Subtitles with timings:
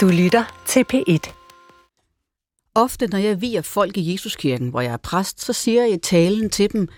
[0.00, 1.32] Du lytter til P1.
[2.74, 5.98] Ofte, når jeg viger folk i Jesuskirken, hvor jeg er præst, så siger jeg i
[5.98, 6.88] talen til dem,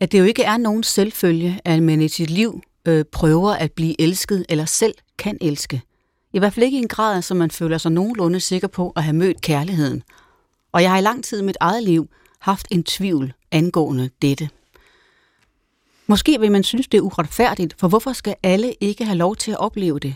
[0.00, 3.72] at det jo ikke er nogen selvfølge, at man i sit liv øh, prøver at
[3.72, 5.82] blive elsket eller selv kan elske.
[6.32, 9.02] I hvert fald ikke i en grad, så man føler sig nogenlunde sikker på at
[9.02, 10.02] have mødt kærligheden.
[10.72, 14.48] Og jeg har i lang tid i mit eget liv haft en tvivl angående dette.
[16.06, 19.50] Måske vil man synes, det er uretfærdigt, for hvorfor skal alle ikke have lov til
[19.50, 20.14] at opleve det?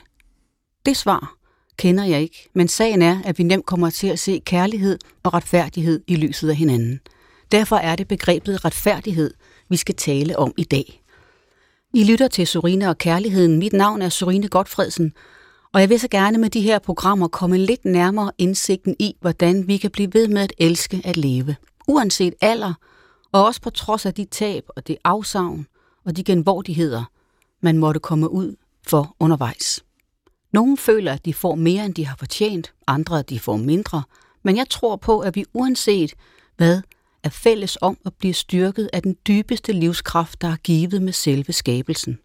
[0.86, 1.39] Det svar
[1.81, 5.35] kender jeg ikke, men sagen er, at vi nemt kommer til at se kærlighed og
[5.35, 7.00] retfærdighed i lyset af hinanden.
[7.53, 9.35] Derfor er det begrebet retfærdighed,
[9.68, 11.03] vi skal tale om i dag.
[11.95, 13.59] I lytter til Sorine og Kærligheden.
[13.59, 15.13] Mit navn er Sorine Godfredsen,
[15.73, 19.68] og jeg vil så gerne med de her programmer komme lidt nærmere indsigten i, hvordan
[19.68, 21.57] vi kan blive ved med at elske at leve.
[21.89, 22.75] Uanset alder,
[23.32, 25.67] og også på trods af de tab og det afsavn
[26.04, 27.04] og de genvordigheder,
[27.61, 28.57] man måtte komme ud
[28.87, 29.85] for undervejs.
[30.53, 34.03] Nogle føler, at de får mere, end de har fortjent, andre, at de får mindre,
[34.42, 36.15] men jeg tror på, at vi uanset
[36.56, 36.83] hvad,
[37.23, 41.53] er fælles om at blive styrket af den dybeste livskraft, der er givet med selve
[41.53, 42.19] skabelsen,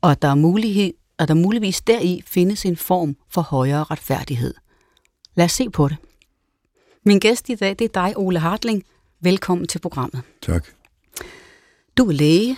[0.00, 4.54] og at der, er mulighed, at der muligvis deri findes en form for højere retfærdighed.
[5.34, 5.96] Lad os se på det.
[7.04, 8.84] Min gæst i dag, det er dig, Ole Hartling.
[9.20, 10.22] Velkommen til programmet.
[10.42, 10.66] Tak.
[11.96, 12.56] Du er læge,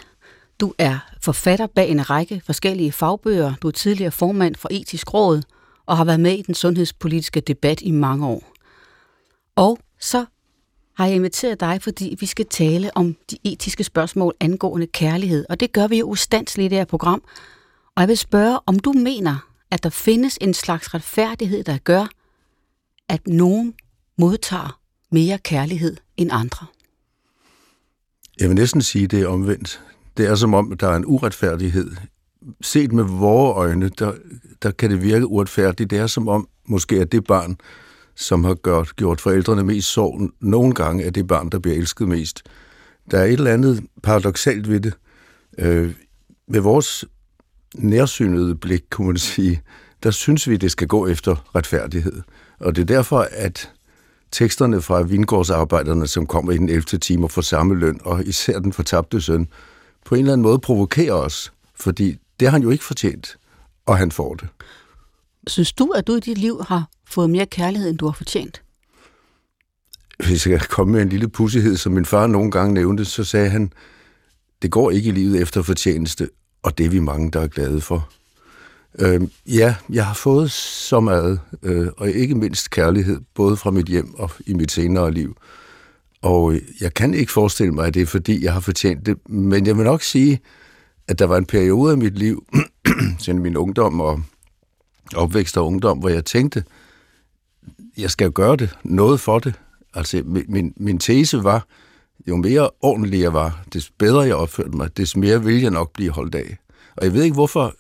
[0.61, 3.55] du er forfatter bag en række forskellige fagbøger.
[3.63, 5.43] Du er tidligere formand for Etisk Råd
[5.87, 8.53] og har været med i den sundhedspolitiske debat i mange år.
[9.57, 10.25] Og så
[10.97, 15.47] har jeg inviteret dig, fordi vi skal tale om de etiske spørgsmål angående kærlighed.
[15.49, 17.23] Og det gør vi jo ustandsligt i det her program.
[17.95, 22.07] Og jeg vil spørge, om du mener, at der findes en slags retfærdighed, der gør,
[23.09, 23.75] at nogen
[24.19, 26.67] modtager mere kærlighed end andre?
[28.41, 29.81] Jeg vil næsten sige, det er omvendt.
[30.17, 31.91] Det er som om, der er en uretfærdighed.
[32.61, 34.13] Set med vores øjne, der,
[34.63, 35.91] der kan det virke uretfærdigt.
[35.91, 37.57] Det er som om, måske er det barn,
[38.15, 42.09] som har gjort, gjort forældrene mest sorg, nogle gange er det barn, der bliver elsket
[42.09, 42.43] mest.
[43.11, 44.95] Der er et eller andet paradoxalt ved det.
[45.59, 45.95] Øh,
[46.49, 47.05] med vores
[47.75, 49.63] nærsynede blik, kunne man sige,
[50.03, 52.23] der synes vi, det skal gå efter retfærdighed.
[52.61, 53.73] Og det er derfor, at
[54.31, 56.83] teksterne fra vingårdsarbejderne, som kommer i den 11.
[56.83, 59.49] time og får samme løn, og især den fortabte søn,
[60.07, 63.37] på en eller anden måde provokerer os, fordi det har han jo ikke fortjent,
[63.87, 64.49] og han får det.
[65.47, 68.63] Synes du, at du i dit liv har fået mere kærlighed, end du har fortjent?
[70.27, 73.25] Hvis jeg kan komme med en lille pussighed, som min far nogle gange nævnte, så
[73.25, 73.73] sagde han,
[74.63, 76.31] det går ikke i livet efter fortjeneste,
[76.63, 78.09] og det er vi mange, der er glade for.
[78.99, 83.87] Øh, ja, jeg har fået så meget, øh, og ikke mindst kærlighed, både fra mit
[83.87, 85.37] hjem og i mit senere liv.
[86.23, 89.67] Og jeg kan ikke forestille mig, at det er fordi, jeg har fortjent det, men
[89.67, 90.41] jeg vil nok sige,
[91.09, 92.45] at der var en periode af mit liv,
[93.19, 94.23] siden min ungdom og
[95.15, 96.65] opvækst og ungdom, hvor jeg tænkte,
[97.99, 99.55] jeg skal gøre det, noget for det.
[99.95, 101.67] Altså, min, min tese var,
[102.29, 105.93] jo mere ordentlig jeg var, des bedre jeg opførte mig, des mere vil jeg nok
[105.93, 106.57] blive holdt af.
[106.97, 107.75] Og jeg ved ikke, hvorfor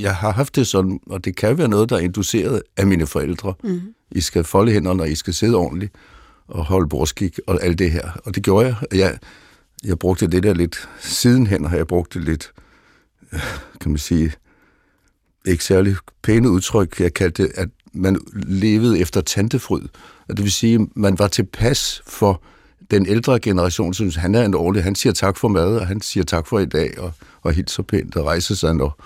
[0.00, 3.06] jeg har haft det sådan, og det kan være noget, der er induceret af mine
[3.06, 3.54] forældre.
[3.64, 3.80] Mm.
[4.10, 5.92] I skal folde hænderne, og I skal sidde ordentligt
[6.48, 8.20] og holde borskik og alt det her.
[8.24, 8.76] Og det gjorde jeg.
[8.98, 9.18] Jeg,
[9.84, 12.52] jeg brugte det der lidt, sidenhen har jeg brugt det lidt,
[13.32, 13.40] øh,
[13.80, 14.32] kan man sige,
[15.46, 17.00] ikke særlig pæne udtryk.
[17.00, 19.82] Jeg kaldte det, at man levede efter tantefryd.
[20.28, 22.42] Og det vil sige, man var tilpas for
[22.90, 24.84] den ældre generation, synes han er en årlig.
[24.84, 27.12] Han siger tak for mad, og han siger tak for i dag, og,
[27.42, 29.04] og helt så pænt og rejser sig, når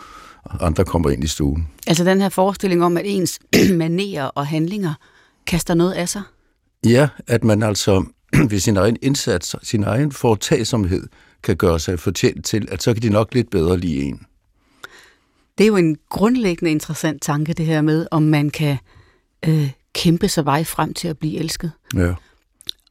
[0.61, 1.69] andre kommer ind i stuen.
[1.87, 3.41] Altså den her forestilling om, at ens
[3.73, 4.95] manerer og handlinger
[5.47, 6.23] kaster noget af sig?
[6.87, 8.05] Ja, at man altså
[8.51, 11.09] ved sin egen indsats, sin egen foretagsomhed,
[11.43, 14.27] kan gøre sig fortjent til, at så kan de nok lidt bedre lide en.
[15.59, 18.79] Det er jo en grundlæggende interessant tanke, det her med, om man kan
[19.47, 21.73] øh, kæmpe sig vej frem til at blive elsket.
[21.95, 22.15] Ja.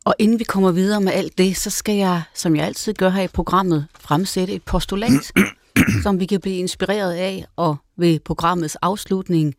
[0.06, 3.10] Og inden vi kommer videre med alt det, så skal jeg, som jeg altid gør
[3.10, 5.32] her i programmet, fremsætte et postulat,
[6.04, 9.56] som vi kan blive inspireret af, og ved programmets afslutning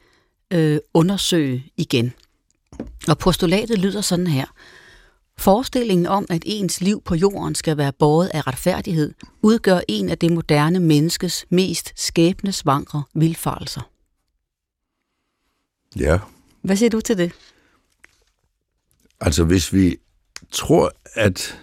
[0.53, 2.13] øh, undersøge igen.
[3.09, 4.47] Og postulatet lyder sådan her.
[5.39, 10.19] Forestillingen om, at ens liv på jorden skal være båret af retfærdighed, udgør en af
[10.19, 13.91] det moderne menneskes mest skæbnesvangre vildfarelser.
[15.97, 16.19] Ja.
[16.63, 17.33] Hvad siger du til det?
[19.21, 19.97] Altså, hvis vi
[20.51, 21.61] tror, at,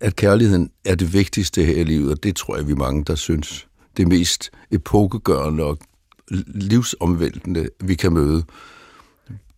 [0.00, 3.14] at kærligheden er det vigtigste her i livet, og det tror jeg, vi mange, der
[3.14, 3.66] synes,
[3.96, 5.78] det mest epokegørende og
[6.46, 8.44] livsomvæltende, vi kan møde,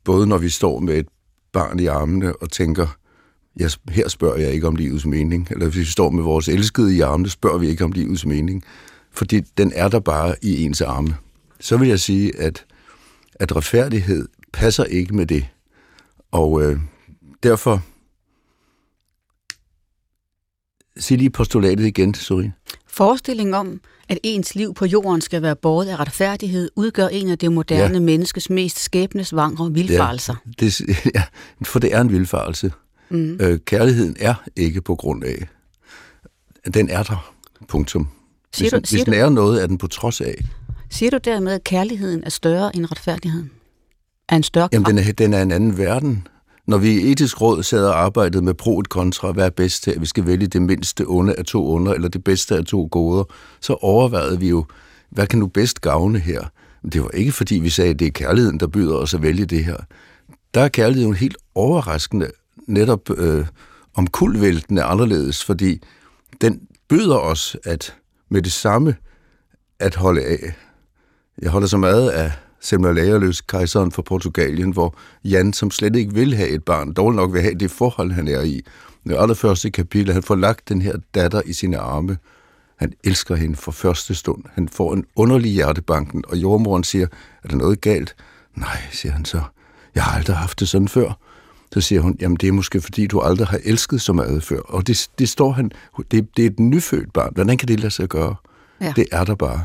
[0.07, 1.07] både når vi står med et
[1.53, 2.87] barn i armene og tænker,
[3.57, 6.97] jeg, her spørger jeg ikke om livets mening, eller hvis vi står med vores elskede
[6.97, 8.65] i armene, spørger vi ikke om livets mening,
[9.11, 11.17] fordi den er der bare i ens arme.
[11.61, 12.65] Så vil jeg sige, at,
[13.35, 15.47] at retfærdighed passer ikke med det.
[16.31, 16.81] Og øh,
[17.43, 17.83] derfor...
[20.99, 22.53] Sig lige postulatet igen, Sorin.
[22.87, 27.39] Forestillingen om, at ens liv på jorden skal være båret af retfærdighed, udgør en af
[27.39, 28.01] det moderne ja.
[28.01, 30.35] menneskes mest skæbnesvangre vildfarelser.
[30.47, 30.81] Ja, det,
[31.15, 31.23] ja,
[31.63, 32.73] for det er en vildfarelse.
[33.09, 33.39] Mm.
[33.41, 35.49] Øh, kærligheden er ikke på grund af.
[36.75, 37.33] Den er der.
[37.69, 38.09] Punktum.
[38.55, 40.45] Siger du, hvis, siger hvis den er noget, er den på trods af.
[40.91, 43.51] Siger du dermed, at kærligheden er større end retfærdigheden?
[44.29, 46.27] Er en større Jamen, den er, den er en anden verden.
[46.67, 49.83] Når vi i etisk råd sad og arbejdede med pro et kontra, hvad er bedst
[49.83, 52.65] til, at vi skal vælge det mindste onde af to under, eller det bedste af
[52.65, 53.25] to goder,
[53.61, 54.65] så overvejede vi jo,
[55.11, 56.45] hvad kan nu bedst gavne her?
[56.83, 59.23] Men det var ikke fordi, vi sagde, at det er kærligheden, der byder os at
[59.23, 59.77] vælge det her.
[60.55, 62.31] Der er kærligheden helt overraskende,
[62.67, 63.47] netop øh,
[63.95, 65.83] omkuldvæltende anderledes, fordi
[66.41, 67.95] den byder os at
[68.29, 68.97] med det samme
[69.79, 70.55] at holde af.
[71.43, 74.95] Jeg holder så meget af Semler Lagerløs, kejseren for Portugalien, hvor
[75.25, 78.29] Jan, som slet ikke vil have et barn, dog nok vil have det forhold, han
[78.29, 78.63] er i.
[79.05, 82.17] Det allerførste kapitel, han får lagt den her datter i sine arme.
[82.77, 84.45] Han elsker hende for første stund.
[84.55, 87.07] Han får en underlig hjertebanken, og jordmoren siger,
[87.45, 88.17] er der noget galt?
[88.55, 89.41] Nej, siger han så.
[89.95, 91.19] Jeg har aldrig haft det sådan før.
[91.73, 94.61] Så siger hun, jamen det er måske fordi, du aldrig har elsket så meget før.
[94.61, 95.73] Og det, det står han,
[96.11, 97.33] det, det er et nyfødt barn.
[97.35, 98.35] Hvordan kan det lade sig gøre?
[98.81, 98.93] Ja.
[98.97, 99.65] Det er der bare.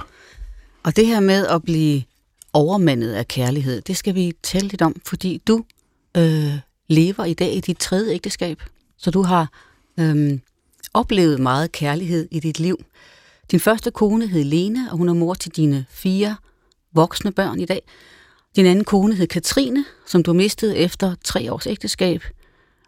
[0.83, 2.03] Og det her med at blive
[2.53, 5.63] overmandet af kærlighed, det skal vi tale lidt om, fordi du
[6.17, 6.53] øh,
[6.87, 8.63] lever i dag i dit tredje ægteskab.
[8.97, 9.51] Så du har
[9.99, 10.39] øh,
[10.93, 12.77] oplevet meget kærlighed i dit liv.
[13.51, 16.35] Din første kone hed Lene, og hun er mor til dine fire
[16.93, 17.81] voksne børn i dag.
[18.55, 22.23] Din anden kone hed Katrine, som du mistede efter tre års ægteskab.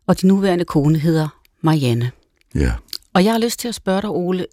[0.08, 1.28] Og din nuværende kone hedder
[1.62, 2.12] Marianne.
[2.56, 2.74] Ja.
[3.14, 4.46] Og jeg har lyst til at spørge dig, Ole,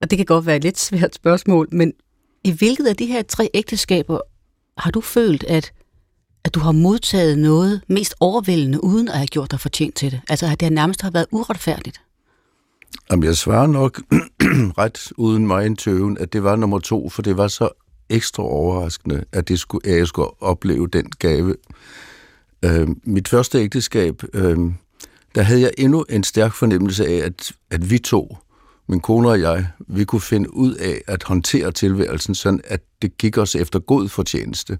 [0.00, 1.92] og det kan godt være et lidt svært spørgsmål, men
[2.46, 4.20] i hvilket af de her tre ægteskaber
[4.78, 5.72] har du følt, at,
[6.44, 10.20] at du har modtaget noget mest overvældende, uden at have gjort dig fortjent til det?
[10.28, 12.00] Altså, at det nærmest har været uretfærdigt?
[13.10, 14.00] Jamen, jeg svarer nok
[14.80, 17.68] ret uden mig en tøven, at det var nummer to, for det var så
[18.08, 21.54] ekstra overraskende, at, det skulle, at jeg skulle opleve den gave.
[22.64, 24.58] Øh, mit første ægteskab, øh,
[25.34, 28.36] der havde jeg endnu en stærk fornemmelse af, at, at vi to,
[28.88, 33.18] min kone og jeg, vi kunne finde ud af at håndtere tilværelsen sådan, at det
[33.18, 34.78] gik os efter god fortjeneste.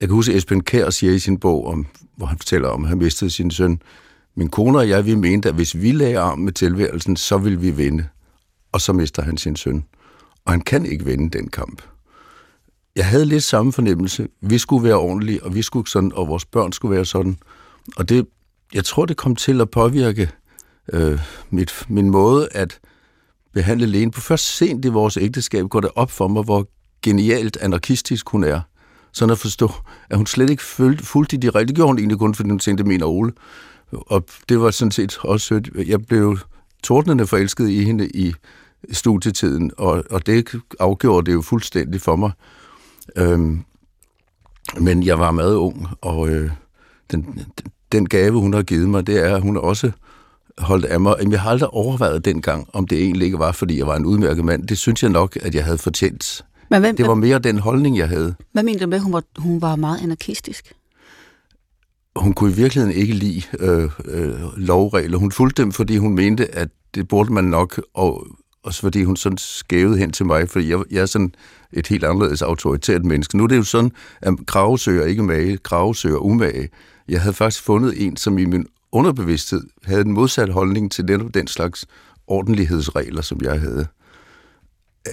[0.00, 1.86] Jeg kan huske, at Esben Kær siger i sin bog, om,
[2.16, 3.82] hvor han fortæller om, at han mistede sin søn.
[4.36, 7.60] Min kone og jeg, vi mente, at hvis vi lagde arm med tilværelsen, så ville
[7.60, 8.06] vi vinde.
[8.72, 9.84] Og så mister han sin søn.
[10.44, 11.82] Og han kan ikke vinde den kamp.
[12.96, 14.28] Jeg havde lidt samme fornemmelse.
[14.40, 17.36] Vi skulle være ordentlige, og vi skulle sådan, og vores børn skulle være sådan.
[17.96, 18.26] Og det,
[18.74, 20.30] jeg tror, det kom til at påvirke
[20.92, 21.20] øh,
[21.50, 22.80] mit, min måde at
[23.52, 24.20] behandle Lene på.
[24.20, 26.68] Først sent i vores ægteskab går det op for mig, hvor
[27.02, 28.60] genialt anarkistisk hun er.
[29.12, 29.70] Sådan at forstå,
[30.10, 31.66] at hun slet ikke fulgte, fulgte de rigtige.
[31.66, 33.32] Det gjorde hun egentlig kun, fordi hun tænkte min og Ole.
[33.92, 35.70] Og det var sådan set også sødt.
[35.86, 36.38] Jeg blev
[36.82, 38.34] tordnende forelsket i hende i
[38.92, 42.30] studietiden, og, og det afgjorde det jo fuldstændig for mig.
[43.16, 43.64] Øhm,
[44.80, 46.50] men jeg var meget ung, og øh,
[47.10, 47.46] den,
[47.92, 49.90] den gave, hun har givet mig, det er, at hun også
[50.58, 51.14] holdt af mig.
[51.30, 54.44] Jeg har aldrig overvejet dengang, om det egentlig ikke var, fordi jeg var en udmærket
[54.44, 54.68] mand.
[54.68, 56.44] Det synes jeg nok, at jeg havde fortjent.
[56.70, 58.34] Men hvem, det var mere den holdning, jeg havde.
[58.52, 60.72] Hvad mente du med, at hun var, hun var meget anarkistisk?
[62.16, 65.18] Hun kunne i virkeligheden ikke lide øh, øh, lovregler.
[65.18, 68.26] Hun fulgte dem, fordi hun mente, at det burde man nok, og
[68.62, 71.34] også fordi hun sådan skævede hen til mig, fordi jeg, jeg er sådan
[71.72, 73.36] et helt anderledes autoritært menneske.
[73.36, 76.68] Nu er det jo sådan, at krave søger ikke mage, krave søger umage.
[77.08, 81.34] Jeg havde faktisk fundet en, som i min underbevidsthed havde en modsat holdning til netop
[81.34, 81.86] den slags
[82.26, 83.86] ordentlighedsregler, som jeg havde.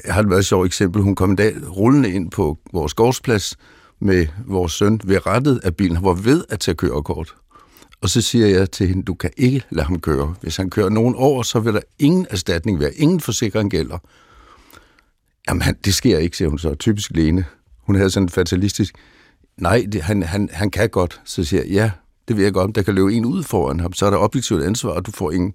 [0.06, 1.02] Jeg har et meget sjovt eksempel.
[1.02, 3.58] Hun kom en dag rullende ind på vores gårdsplads
[4.00, 5.96] med vores søn ved rettet af bilen.
[5.96, 7.36] Han var ved at tage kørekort.
[8.02, 10.36] Og så siger jeg til hende, du kan ikke lade ham køre.
[10.42, 12.94] Hvis han kører nogen år, så vil der ingen erstatning være.
[12.94, 13.98] Ingen forsikring gælder.
[15.48, 16.76] Jamen, det sker ikke, siger hun så.
[16.76, 17.46] Typisk Lene.
[17.78, 18.96] Hun havde sådan en fatalistisk,
[19.58, 21.22] nej, det, han, han, han kan godt.
[21.26, 21.92] Så siger jeg, ja,
[22.30, 22.76] det ved jeg godt.
[22.76, 25.32] Der kan løbe en ud foran ham, så er der objektivt ansvar, og du får
[25.32, 25.54] ingen.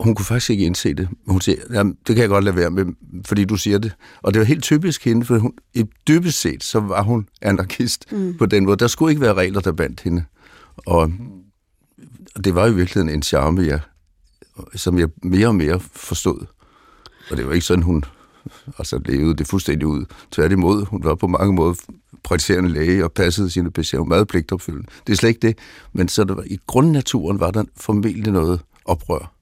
[0.00, 1.08] Hun kunne faktisk ikke indse det.
[1.26, 2.84] Hun siger, jamen, det kan jeg godt lade være med,
[3.24, 3.92] fordi du siger det.
[4.22, 8.12] Og det var helt typisk hende, for hun, i dybest set, så var hun anarkist
[8.12, 8.36] mm.
[8.38, 8.76] på den måde.
[8.76, 10.24] Der skulle ikke være regler, der bandt hende.
[10.76, 11.12] Og,
[12.34, 13.80] og det var i virkeligheden en charme, jeg,
[14.74, 16.46] som jeg mere og mere forstod.
[17.30, 18.04] Og det var ikke sådan, hun
[18.78, 20.04] altså levede det fuldstændig ud.
[20.30, 21.74] Tværtimod, hun var på mange måder
[22.22, 24.88] praktiserende læge og passede sine patienter meget pligtopfyldende.
[25.06, 25.58] Det er slet ikke det,
[25.92, 29.32] men så der var, i grundnaturen var der formentlig noget oprør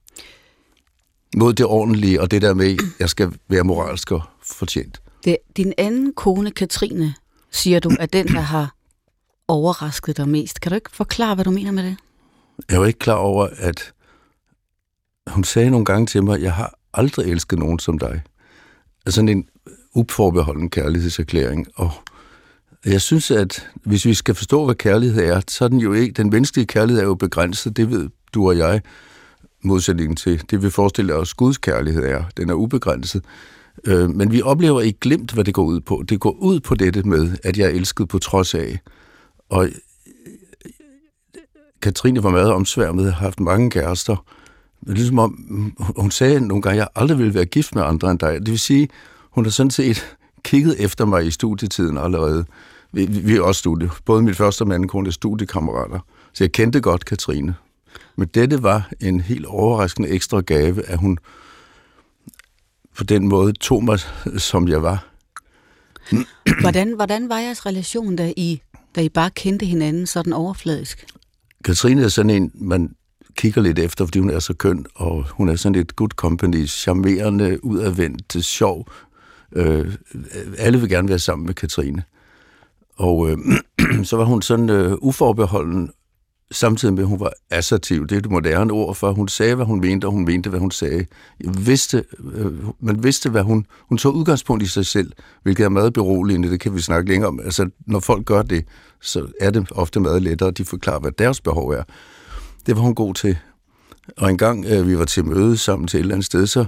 [1.37, 5.01] mod det ordentlige, og det der med, jeg skal være moralsk og fortjent.
[5.25, 7.13] Det, din anden kone, Katrine,
[7.51, 8.75] siger du, er den, der har
[9.47, 10.61] overrasket dig mest.
[10.61, 11.97] Kan du ikke forklare, hvad du mener med det?
[12.69, 13.93] Jeg var ikke klar over, at
[15.27, 18.21] hun sagde nogle gange til mig, jeg har aldrig elsket nogen som dig
[19.07, 19.45] sådan en
[19.95, 21.67] uforbeholden kærlighedserklæring.
[21.75, 21.91] Og
[22.85, 26.13] jeg synes, at hvis vi skal forstå, hvad kærlighed er, så er den jo ikke,
[26.13, 28.81] den menneskelige kærlighed er jo begrænset, det ved du og jeg,
[29.63, 32.23] modsætningen til det, vi forestiller os, Guds kærlighed er.
[32.37, 33.23] Den er ubegrænset.
[33.87, 36.03] Øh, men vi oplever ikke glemt, hvad det går ud på.
[36.09, 38.79] Det går ud på dette med, at jeg er elsket på trods af.
[39.49, 39.71] Og øh,
[41.81, 44.25] Katrine var meget omsværmet, har haft mange kærester.
[44.81, 48.11] Men ligesom om, hun sagde nogle gange, at jeg aldrig ville være gift med andre
[48.11, 48.39] end dig.
[48.39, 48.89] Det vil sige,
[49.31, 52.45] hun har sådan set kigget efter mig i studietiden allerede.
[52.91, 53.89] Vi, vi er også studie.
[54.05, 55.99] Både mit første og min anden kone er studiekammerater.
[56.33, 57.55] Så jeg kendte godt Katrine.
[58.15, 61.17] Men dette var en helt overraskende ekstra gave, at hun
[62.97, 63.99] på den måde tog mig,
[64.37, 65.07] som jeg var.
[66.61, 68.61] Hvordan, hvordan var jeres relation, da I,
[68.95, 71.05] da I bare kendte hinanden sådan overfladisk?
[71.65, 72.95] Katrine er sådan en, man
[73.35, 76.67] kigger lidt efter, fordi hun er så køn, og hun er sådan et good company,
[76.67, 78.87] charmerende, udadvendt, sjov.
[79.55, 79.93] Øh,
[80.57, 82.03] alle vil gerne være sammen med Katrine.
[82.95, 83.37] Og øh,
[84.09, 85.91] så var hun sådan øh, uforbeholden
[86.51, 88.07] samtidig med, at hun var assertiv.
[88.07, 89.11] Det er det moderne ord for.
[89.11, 91.05] Hun sagde, hvad hun mente, og hun mente, hvad hun sagde.
[91.43, 93.65] Jeg vidste, øh, man vidste, hvad hun...
[93.89, 95.11] Hun tog udgangspunkt i sig selv,
[95.43, 96.51] hvilket er meget beroligende.
[96.51, 97.39] Det kan vi snakke længere om.
[97.39, 98.65] Altså, når folk gør det,
[99.01, 101.83] så er det ofte meget lettere, at de forklarer, hvad deres behov er.
[102.65, 103.37] Det var hun god til.
[104.17, 106.65] Og en gang øh, vi var til møde sammen til et eller andet sted, så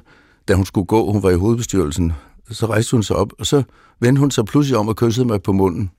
[0.47, 2.13] da hun skulle gå, hun var i hovedbestyrelsen,
[2.51, 3.63] så rejste hun sig op, og så
[3.99, 5.91] vendte hun sig pludselig om og kyssede mig på munden.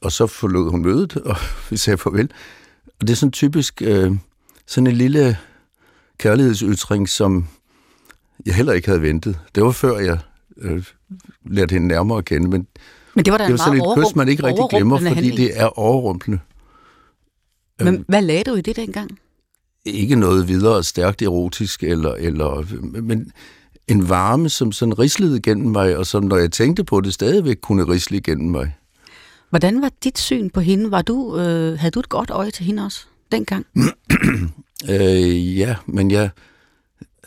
[0.00, 1.36] Og så forlod hun mødet, og
[1.70, 2.30] vi sagde farvel.
[3.00, 4.12] Og det er sådan typisk øh,
[4.66, 5.38] sådan en lille
[6.18, 7.46] kærlighedsytring, som
[8.46, 9.38] jeg heller ikke havde ventet.
[9.54, 10.18] Det var før jeg
[10.58, 10.84] øh,
[11.44, 12.66] lærte hende nærmere at kende, men,
[13.14, 15.36] men det var, da det var sådan et kys, man ikke rigtig glemmer, fordi handling.
[15.36, 16.40] det er overrumplende.
[17.80, 19.18] Men øh, hvad lagde du i det dengang?
[19.84, 22.64] Ikke noget videre stærkt erotisk, eller, eller,
[23.02, 23.32] men
[23.88, 27.56] en varme, som sådan rislede igennem mig, og som når jeg tænkte på det, stadigvæk
[27.62, 28.74] kunne risle igennem mig.
[29.50, 30.90] Hvordan var dit syn på hende?
[30.90, 33.66] Var du, øh, havde du et godt øje til hende også dengang?
[34.90, 36.30] øh, ja, men jeg,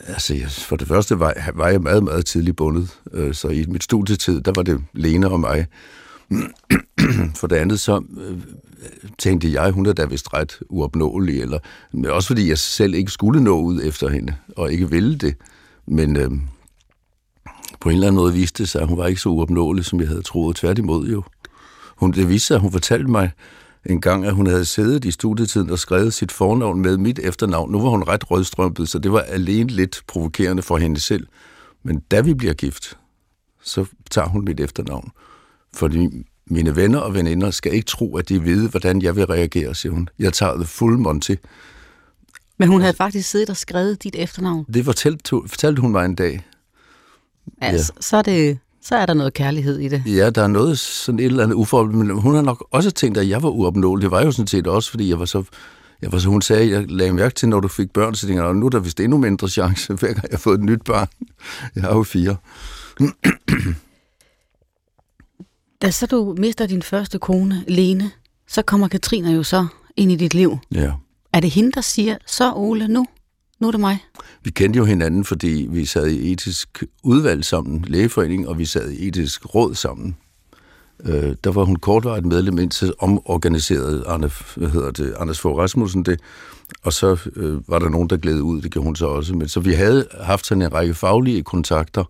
[0.06, 2.98] altså, for det første var, var jeg meget, meget tidligt bundet.
[3.12, 5.66] Øh, så i mit studietid, der var det Lene og mig.
[7.40, 8.38] for det andet, så øh,
[9.18, 11.58] tænkte jeg, hun er da vist ret uopnåelig, eller,
[11.92, 15.34] men også fordi jeg selv ikke skulle nå ud efter hende, og ikke ville det.
[15.86, 16.30] Men øh,
[17.80, 20.00] på en eller anden måde viste det sig, at hun var ikke så uopnåelig, som
[20.00, 20.56] jeg havde troet.
[20.56, 21.22] Tværtimod jo.
[21.96, 23.30] Hun, det viste sig, at hun fortalte mig
[23.86, 27.72] en gang, at hun havde siddet i studietiden og skrevet sit fornavn med mit efternavn.
[27.72, 31.26] Nu var hun ret rødstrømpet, så det var alene lidt provokerende for hende selv.
[31.82, 32.98] Men da vi bliver gift,
[33.62, 35.10] så tager hun mit efternavn.
[35.74, 39.74] Fordi mine venner og veninder skal ikke tro, at de ved, hvordan jeg vil reagere,
[39.74, 40.08] siger hun.
[40.18, 41.34] Jeg tager det fuld monty.
[42.58, 44.64] Men hun havde faktisk siddet og skrevet dit efternavn?
[44.74, 46.46] Det fortalte, fortalte hun mig en dag.
[47.60, 48.02] Altså, ja.
[48.02, 50.02] så er det så er der noget kærlighed i det.
[50.06, 53.18] Ja, der er noget sådan et eller andet uforholdt, men hun har nok også tænkt,
[53.18, 54.02] at jeg var uopnåelig.
[54.02, 55.44] Det var jo sådan set også, fordi jeg var så...
[56.02, 58.44] Jeg var så, hun sagde, jeg lagde mærke til, når du fik børn, så tænkte
[58.44, 60.82] jeg, nu er der vist endnu mindre chance, hver gang jeg har fået et nyt
[60.84, 61.08] barn.
[61.74, 62.36] Jeg har jo fire.
[65.82, 68.10] da så du mister din første kone, Lene,
[68.48, 70.58] så kommer Katrine jo så ind i dit liv.
[70.74, 70.92] Ja.
[71.32, 73.06] Er det hende, der siger, så Ole, nu
[73.62, 73.98] nu er det mig.
[74.44, 78.90] Vi kendte jo hinanden, fordi vi sad i etisk udvalg sammen, lægeforening, og vi sad
[78.90, 80.16] i etisk råd sammen.
[81.04, 86.02] Øh, der var hun kortvarigt medlem, indtil omorganiserede Arne, hvad hedder det, Anders Fogh Rasmussen
[86.02, 86.20] det,
[86.82, 89.34] og så øh, var der nogen, der glædede ud, det gjorde hun så også.
[89.34, 92.04] Men så vi havde haft sådan en række faglige kontakter,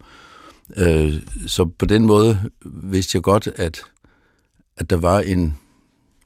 [0.77, 1.15] øh,
[1.47, 3.83] så på den måde vidste jeg godt, at,
[4.77, 5.59] at der var en,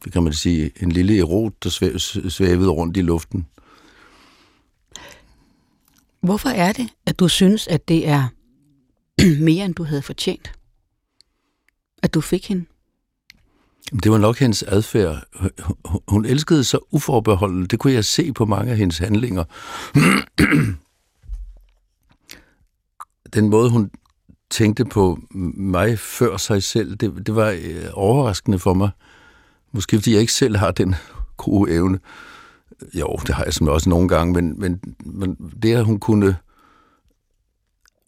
[0.04, 1.70] det kan man sige, en lille erot, der
[2.28, 3.46] svævede rundt i luften.
[6.20, 8.28] Hvorfor er det, at du synes, at det er
[9.44, 10.52] mere, end du havde fortjent?
[12.02, 12.64] At du fik hende?
[14.02, 15.22] Det var nok hendes adfærd.
[16.08, 17.70] Hun elskede så uforbeholdet.
[17.70, 19.44] Det kunne jeg se på mange af hendes handlinger.
[23.34, 23.90] Den måde, hun
[24.50, 25.18] tænkte på
[25.54, 28.90] mig før sig selv, det, det var øh, overraskende for mig.
[29.72, 30.94] Måske fordi jeg ikke selv har den
[31.36, 31.98] gode evne.
[32.94, 36.36] Jo, det har jeg som også nogle gange, men, men, men det, at hun kunne...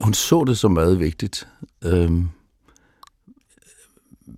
[0.00, 1.48] Hun så det som meget vigtigt.
[1.84, 2.28] Øhm,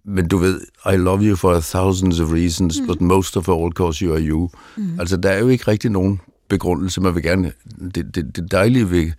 [0.04, 0.60] men du ved,
[0.92, 2.86] I love you for thousands of reasons, mm.
[2.86, 4.50] but most of all because you are you.
[4.76, 5.00] Mm.
[5.00, 7.00] Altså, der er jo ikke rigtig nogen begrundelse.
[7.00, 7.52] Man vil gerne...
[7.94, 9.10] Det, det, det dejlige ved,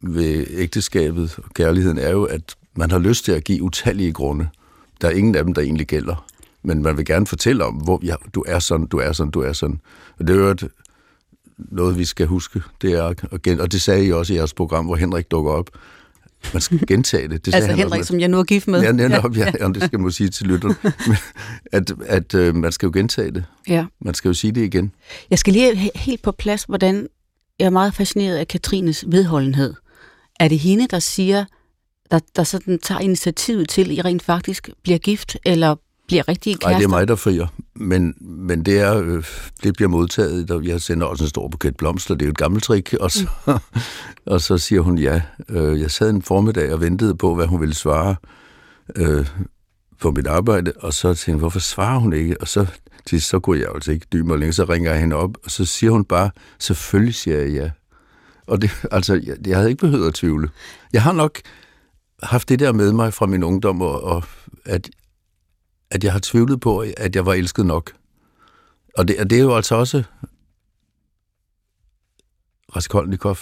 [0.00, 4.48] ved ægteskabet og kærligheden er jo, at man har lyst til at give utallige grunde.
[5.00, 6.26] der er ingen af dem, der egentlig gælder.
[6.62, 9.40] Men man vil gerne fortælle om, hvor ja, du er sådan, du er sådan, du
[9.40, 9.80] er sådan.
[10.18, 10.68] Og det er jo et,
[11.58, 12.62] noget, vi skal huske.
[12.82, 13.14] Det er,
[13.60, 15.70] og det sagde I også i jeres program, hvor Henrik dukker op.
[16.52, 17.46] Man skal gentage det.
[17.46, 18.82] det altså Henrik, også, som jeg nu er gift med.
[18.82, 19.52] Ja, netop, ja, ja.
[19.66, 20.74] ja det skal man sige til lytteren.
[21.72, 23.44] at at øh, man skal jo gentage det.
[23.68, 23.86] Ja.
[24.00, 24.92] Man skal jo sige det igen.
[25.30, 27.08] Jeg skal lige helt på plads, hvordan
[27.58, 29.74] jeg er meget fascineret af Katrines vedholdenhed.
[30.40, 31.44] Er det hende, der siger,
[32.10, 36.52] der, der sådan tager initiativet til, at I rent faktisk bliver gift, eller bliver rigtig
[36.52, 36.68] kærester?
[36.68, 37.46] Nej, det er mig, der frier.
[37.74, 39.24] Men, men det, er, øh,
[39.62, 40.48] det bliver modtaget.
[40.48, 42.94] Der, jeg sender også en stor buket blomster, det er jo et gammelt trick.
[43.00, 43.52] Og så, mm.
[44.32, 45.22] og så siger hun ja.
[45.48, 48.16] Øh, jeg sad en formiddag og ventede på, hvad hun ville svare
[48.96, 49.26] øh,
[50.00, 52.40] på mit arbejde, og så tænkte jeg, hvorfor svarer hun ikke?
[52.40, 52.66] Og så,
[53.08, 54.52] til, så kunne jeg altså ikke dybe mig længere.
[54.52, 57.70] Så ringer jeg hende op, og så siger hun bare, selvfølgelig siger jeg ja.
[58.46, 60.50] Og det, altså, jeg, jeg havde ikke behøvet at tvivle.
[60.92, 61.38] Jeg har nok
[62.22, 64.24] haft det der med mig fra min ungdom, og, og
[64.64, 64.90] at,
[65.90, 67.92] at jeg har tvivlet på, at jeg var elsket nok.
[68.98, 70.02] Og det, og det er jo altså også
[72.76, 73.36] Raskolnikov.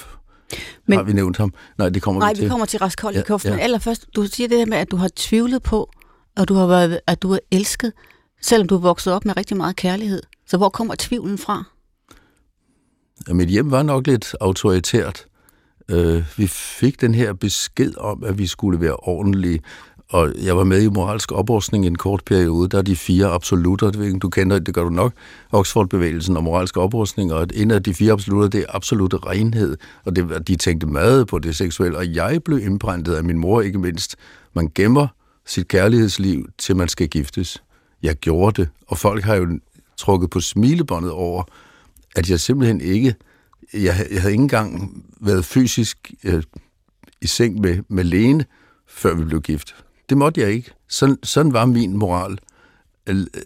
[0.86, 1.54] Men, har vi nævnt ham?
[1.78, 2.42] Nej, det kommer nej, vi til.
[2.42, 3.40] Nej, vi kommer til Raskolnikov.
[3.44, 3.54] Ja, ja.
[3.54, 5.90] Men allerførst, du siger det her med, at du har tvivlet på,
[6.36, 7.92] og du har været, at du er elsket,
[8.46, 10.22] selvom du er vokset op med rigtig meget kærlighed.
[10.46, 11.64] Så hvor kommer tvivlen fra?
[13.28, 15.26] Ja, mit hjem var nok lidt autoritært.
[15.90, 19.60] Øh, vi fik den her besked om, at vi skulle være ordentlige,
[20.08, 22.68] og jeg var med i moralsk oprustning i en kort periode.
[22.68, 25.12] Der er de fire absolutter, det du kender, det gør du nok,
[25.52, 30.16] Oxford-bevægelsen og moralsk oprustning, og en af de fire absolutter, det er absolute renhed, og
[30.16, 33.78] det, de tænkte meget på det seksuelle, og jeg blev indbrændet af min mor ikke
[33.78, 34.16] mindst.
[34.54, 35.06] Man gemmer
[35.46, 37.62] sit kærlighedsliv, til man skal giftes.
[38.06, 39.58] Jeg gjorde det, og folk har jo
[39.96, 41.44] trukket på smilebåndet over,
[42.16, 43.14] at jeg simpelthen ikke,
[43.72, 46.42] jeg, jeg havde ikke engang været fysisk øh,
[47.20, 48.44] i seng med, med Lene,
[48.86, 49.74] før vi blev gift.
[50.08, 50.70] Det måtte jeg ikke.
[50.88, 52.38] Sådan, sådan var min moral.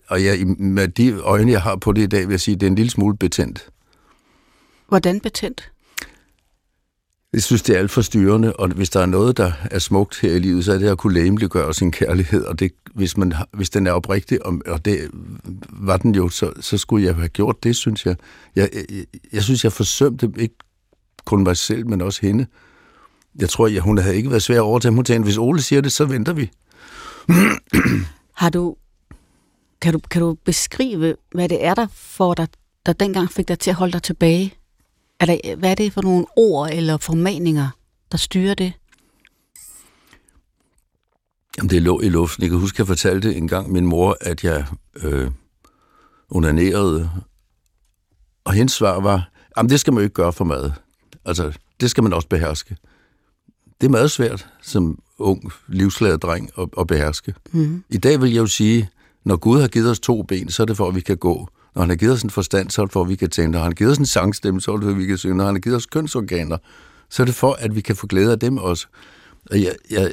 [0.09, 2.61] Og jeg, med de øjne, jeg har på det i dag, vil jeg sige, at
[2.61, 3.69] det er en lille smule betændt.
[4.89, 5.71] Hvordan betændt?
[7.33, 10.21] Jeg synes, det er alt for styrende, og hvis der er noget, der er smukt
[10.21, 13.33] her i livet, så er det at kunne læmeliggøre sin kærlighed, og det, hvis, man,
[13.53, 15.11] hvis den er oprigtig, og, og det
[15.69, 18.17] var den jo, så, så skulle jeg have gjort det, synes jeg.
[18.57, 20.55] Jeg, jeg, jeg synes, jeg forsømte ikke
[21.25, 22.47] kun mig selv, men også hende.
[23.39, 24.95] Jeg tror, jeg, hun havde ikke været svær at overtage.
[24.95, 26.51] Hun tænkte, hvis Ole siger det, så venter vi.
[28.43, 28.77] Har du,
[29.81, 32.49] kan, du, kan du beskrive, hvad det er, der, for dig,
[32.87, 34.55] der dengang fik dig til at holde dig tilbage?
[35.21, 37.69] Er der, hvad er det for nogle ord eller formaninger,
[38.13, 38.73] der styrer det?
[41.57, 42.43] Jamen, det lå i luften.
[42.43, 45.31] Jeg kan huske, at jeg fortalte en gang min mor, at jeg øh,
[46.31, 47.11] onanerede.
[48.45, 50.71] Og hendes svar var, jamen det skal man jo ikke gøre for mad.
[51.25, 52.77] Altså, det skal man også beherske.
[53.81, 57.35] Det er meget svært som ung, livsladet dreng at, at beherske.
[57.53, 57.85] Mm.
[57.89, 58.89] I dag vil jeg jo sige,
[59.25, 61.49] når Gud har givet os to ben, så er det for, at vi kan gå.
[61.75, 63.51] Når han har givet os en forstand, så er det for, at vi kan tænke.
[63.51, 65.37] Når han har givet os en sangstemme, så er det for, at vi kan synge.
[65.37, 66.59] Når han har givet os kønsorganer,
[67.11, 68.87] så er det for, at vi kan få glæde af dem også.
[69.51, 70.13] Og jeg, jeg,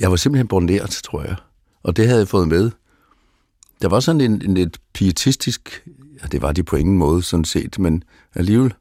[0.00, 1.36] jeg var simpelthen borneret, tror jeg.
[1.82, 2.70] Og det havde jeg fået med.
[3.82, 5.84] Der var sådan en, en lidt pietistisk,
[6.22, 8.74] ja, det var de på ingen måde sådan set, men alligevel,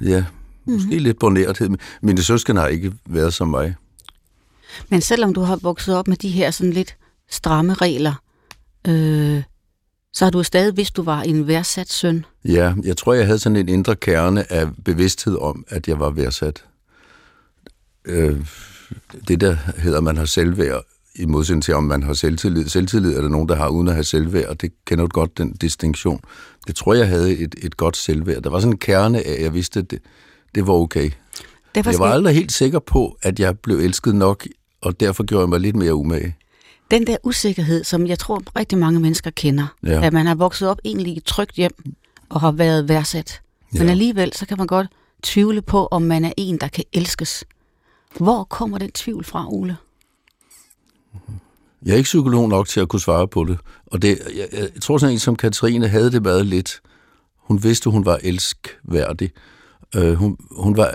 [0.00, 0.24] ja,
[0.64, 1.02] måske mm-hmm.
[1.02, 1.70] lidt bornerethed.
[2.02, 3.74] Mine søskende har ikke været som mig.
[4.88, 6.96] Men selvom du har vokset op med de her sådan lidt
[7.30, 8.14] stramme regler,
[8.88, 9.42] øh,
[10.12, 12.24] så har du stadig vidst, du var en værdsat søn.
[12.44, 16.10] Ja, jeg tror, jeg havde sådan en indre kerne af bevidsthed om, at jeg var
[16.10, 16.64] værdsat.
[18.04, 18.46] Øh,
[19.28, 22.68] det der hedder, man har selvværd, i modsætning til, om man har selvtillid.
[22.68, 25.52] Selvtillid er der nogen, der har uden at have selvværd, det kender du godt, den
[25.52, 26.20] distinktion.
[26.66, 28.42] Det tror jeg havde et, et godt selvværd.
[28.42, 29.98] Der var sådan en kerne af, at jeg vidste, at det,
[30.54, 31.10] det var okay.
[31.74, 34.46] Derfor jeg var aldrig helt sikker på, at jeg blev elsket nok,
[34.80, 36.36] og derfor gjorde jeg mig lidt mere umage
[36.92, 40.06] den der usikkerhed, som jeg tror rigtig mange mennesker kender, ja.
[40.06, 41.94] at man har vokset op egentlig i et trygt hjem
[42.28, 43.40] og har været værdsat.
[43.74, 43.78] Ja.
[43.78, 44.86] Men alligevel, så kan man godt
[45.22, 47.44] tvivle på, om man er en, der kan elskes.
[48.18, 49.76] Hvor kommer den tvivl fra, Ole?
[51.84, 53.58] Jeg er ikke psykolog nok til at kunne svare på det.
[53.86, 56.80] Og det, jeg, jeg tror sådan en som Katrine havde det meget lidt.
[57.36, 59.30] Hun vidste, hun var elskværdig.
[59.96, 60.94] Uh, hun, hun, var,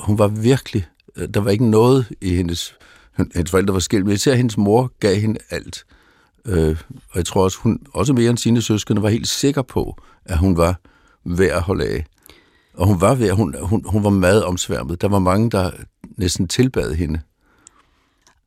[0.00, 0.86] hun var virkelig...
[1.34, 2.74] Der var ikke noget i hendes
[3.16, 5.84] hendes forældre var skilt, men især hendes mor gav hende alt.
[6.46, 6.76] Øh,
[7.10, 10.38] og jeg tror også, hun, også mere end sine søskende, var helt sikker på, at
[10.38, 10.80] hun var
[11.24, 12.04] værd at holde af.
[12.74, 15.00] Og hun var værd, hun, hun, hun var meget omsværmet.
[15.00, 15.70] Der var mange, der
[16.16, 17.20] næsten tilbad hende.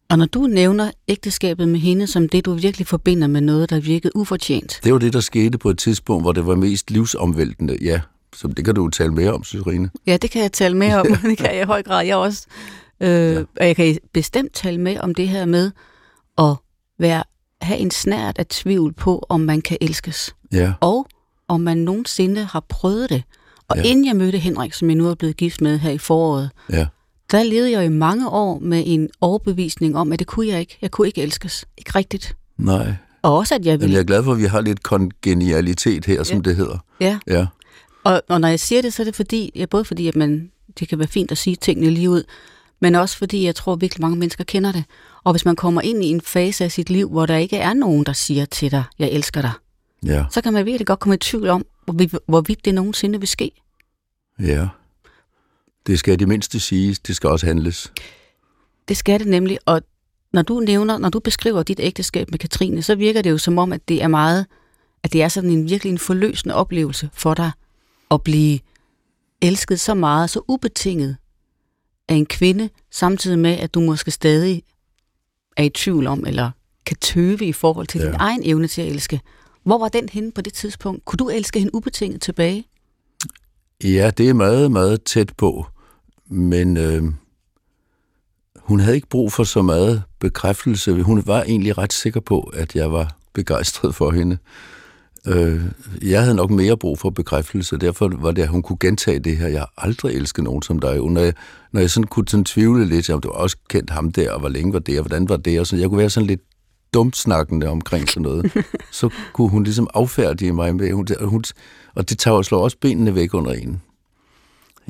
[0.10, 3.80] Og når du nævner ægteskabet med hende som det, du virkelig forbinder med noget, der
[3.80, 4.80] virkede ufortjent.
[4.84, 8.02] Det var det, der skete på et tidspunkt, hvor det var mest livsomvæltende, ja.
[8.36, 9.90] Så det kan du tale mere om, Syrine.
[10.08, 11.06] Ja, det kan jeg tale mere om.
[11.30, 12.06] det kan jeg i høj grad.
[12.06, 12.48] Jeg også
[13.02, 13.40] Øh, ja.
[13.40, 15.72] Og jeg kan bestemt tale med om det her med
[16.38, 16.56] at
[17.00, 17.24] være,
[17.62, 20.36] have en snært af tvivl på, om man kan elskes.
[20.52, 21.08] Ja, Og
[21.48, 23.24] om man nogensinde har prøvet det.
[23.68, 23.82] Og Ja.
[23.82, 23.90] ja.
[23.90, 26.88] inden jeg mødte Henrik, som jeg nu er blevet gift med her i foråret, ja,
[27.32, 30.78] der levede jeg i mange år med en overbevisning om, at det kunne jeg ikke.
[30.82, 31.66] Jeg kunne ikke elskes.
[31.78, 32.36] Ikke rigtigt.
[32.58, 32.94] nej.
[33.22, 33.94] Og også, at jeg Men ville...
[33.94, 36.78] jeg er glad for, at vi har lidt kongenialitet her, som det hedder.
[37.00, 37.20] Ja.
[37.28, 37.46] Ja,
[38.04, 40.52] Og, og når jeg siger det, så er det fordi, ja, både fordi, at man,
[40.80, 42.24] det kan være fint at sige tingene lige ud,
[42.80, 44.84] men også fordi, jeg tror virkelig mange mennesker kender det.
[45.24, 47.74] Og hvis man kommer ind i en fase af sit liv, hvor der ikke er
[47.74, 49.52] nogen, der siger til dig, jeg elsker dig,
[50.06, 51.66] ja, så kan man virkelig godt komme i tvivl om,
[52.28, 53.52] hvorvidt, det nogensinde vil ske.
[54.40, 54.68] ja.
[55.88, 57.94] Det skal det mindste siges, det skal også handles.
[58.88, 59.82] Det skal det nemlig, og
[60.34, 63.58] når du nævner, når du beskriver dit ægteskab med Katrine, så virker det jo som
[63.58, 64.46] om, at det er meget,
[65.04, 67.52] at det er sådan en virkelig en forløsende oplevelse for dig
[68.12, 68.60] at blive
[69.42, 71.18] elsket så meget, så ubetinget
[72.08, 74.64] af en kvinde, samtidig med, at du måske stadig
[75.58, 76.52] er i tvivl om, eller
[76.86, 78.06] kan tøve i forhold til Ja.
[78.08, 79.22] din egen evne til at elske.
[79.64, 81.06] Hvor var den henne på det tidspunkt?
[81.06, 82.66] Kunne du elske hende ubetinget tilbage?
[83.84, 85.66] Ja, det er meget, meget tæt på.
[86.30, 87.04] Men øh,
[88.58, 91.02] hun havde ikke brug for så meget bekræftelse.
[91.02, 94.38] Hun var egentlig ret sikker på, at jeg var begejstret for hende.
[95.28, 95.62] Øh,
[96.02, 99.38] jeg havde nok mere brug for bekræftelse, derfor var det, at hun kunne gentage det
[99.38, 99.48] her.
[99.48, 101.02] Jeg har aldrig elsket nogen som dig.
[101.02, 101.34] Og når jeg,
[101.72, 104.50] når jeg sådan kunne sådan tvivle lidt, om du også kendt ham der, og hvor
[104.50, 106.42] længe var det, og hvordan var det, og så jeg kunne være sådan lidt
[106.94, 108.52] dumsnakkende omkring sådan noget,
[108.92, 111.44] så kunne hun ligesom affærdige mig med, hun, hun,
[111.96, 113.82] og det tager og slår også benene væk under en.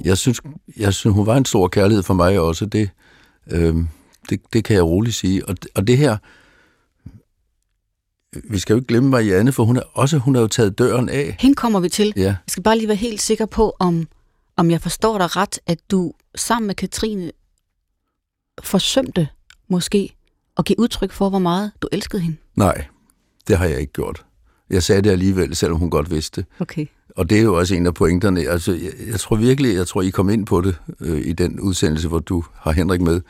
[0.04, 0.42] Jeg synes,
[0.78, 2.90] jeg synes, hun var en stor kærlighed for mig også, det,
[3.52, 3.76] øh,
[4.30, 5.50] det, det kan jeg roligt sige.
[5.50, 6.18] Og, og det her,
[8.44, 11.10] vi skal jo ikke glemme Marianne, for hun er også hun har jo taget døren
[11.10, 11.36] af.
[11.40, 12.14] Hende kommer vi til.
[12.16, 14.08] Ja, Jeg skal bare lige være helt sikker på, om,
[14.58, 17.32] om jeg forstår dig ret, at du sammen med Katrine
[18.64, 19.28] forsømte
[19.70, 20.16] måske
[20.58, 22.38] at give udtryk for, hvor meget du elskede hende.
[22.56, 22.86] nej,
[23.48, 24.26] det har jeg ikke gjort.
[24.70, 26.46] Jeg sagde det alligevel, selvom hun godt vidste.
[26.60, 26.86] Okay.
[27.16, 28.50] Og det er jo også en af pointerne.
[28.50, 31.60] Altså, jeg, jeg tror virkelig, jeg tror, I kom ind på det øh, i den
[31.60, 33.22] udsendelse, hvor du har Henrik med,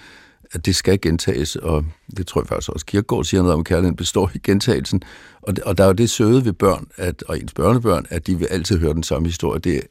[0.51, 1.85] at det skal gentages, og
[2.17, 5.01] det tror jeg faktisk også, Kierkegaard siger noget om, kærligheden består i gentagelsen.
[5.41, 8.39] Og, og der er jo det søde ved børn, at, og ens børnebørn, at de
[8.39, 9.59] vil altid høre den samme historie.
[9.59, 9.81] Det,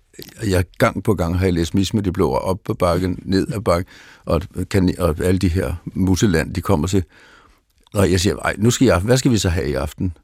[0.47, 3.47] jeg gang på gang har jeg læst Mis med de blå op på bakken, ned
[3.53, 3.93] ad bakken,
[4.25, 7.05] og, kan, og alle de her museland, de kommer til.
[7.95, 10.17] Og jeg siger, Ej, nu skal jeg, hvad skal vi så have i aften?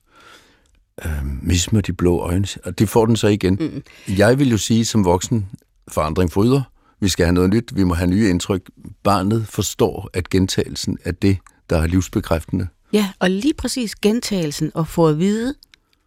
[1.04, 2.46] Øh, mis med de blå øjne.
[2.64, 3.54] Og det får den så igen.
[3.60, 3.82] Mm.
[4.16, 5.46] Jeg vil jo sige som voksen,
[5.88, 6.62] forandring fryder.
[7.02, 7.76] Vi skal have noget nyt.
[7.76, 8.70] Vi må have nye indtryk.
[9.02, 11.38] Barnet forstår, at gentagelsen er det,
[11.70, 12.68] der er livsbekræftende.
[12.92, 15.54] Ja, og lige præcis gentagelsen og få at vide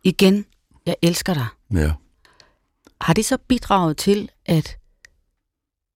[0.04, 0.46] igen,
[0.86, 1.46] jeg elsker dig.
[1.74, 1.92] Ja.
[3.02, 4.78] Har det så bidraget til, at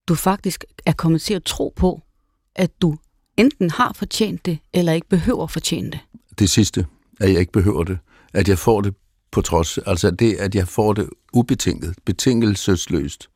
[0.08, 2.02] du faktisk er kommet til at tro på,
[2.56, 2.98] at du
[3.38, 6.00] enten har fortjent det, eller ikke behøver at fortjene det?
[6.40, 6.86] Det sidste,
[7.20, 7.98] at jeg ikke behøver det.
[8.34, 8.94] At jeg får det
[9.32, 9.78] på trods.
[9.78, 13.30] Altså det, at jeg får det ubetinget, betingelsesløst.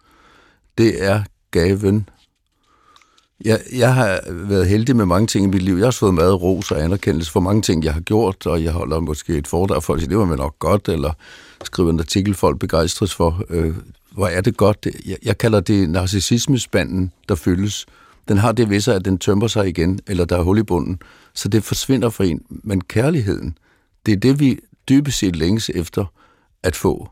[0.77, 2.09] Det er gaven.
[3.45, 5.73] Jeg, jeg har været heldig med mange ting i mit liv.
[5.73, 8.63] Jeg har også fået meget ros og anerkendelse for mange ting, jeg har gjort, og
[8.63, 11.13] jeg holder måske et foredrag for, at det var man nok godt, eller
[11.63, 13.43] skriver en artikel, folk begejstres for.
[13.49, 13.75] Øh,
[14.11, 14.87] hvor er det godt?
[15.05, 17.85] Jeg, jeg kalder det narcissismespanden, der fyldes.
[18.27, 20.63] Den har det ved sig, at den tømper sig igen, eller der er hul i
[20.63, 20.99] bunden,
[21.33, 22.41] så det forsvinder for en.
[22.49, 23.57] Men kærligheden,
[24.05, 26.05] det er det, vi dybest set længes efter
[26.63, 27.09] at få.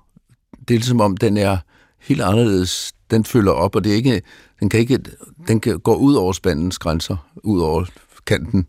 [0.67, 1.57] Det er ligesom om, den er
[1.99, 2.93] helt anderledes.
[3.11, 4.21] Den fylder op, og det er ikke,
[4.59, 4.99] den kan ikke,
[5.47, 7.85] den kan gå ud over spandens grænser, ud over
[8.25, 8.67] kanten.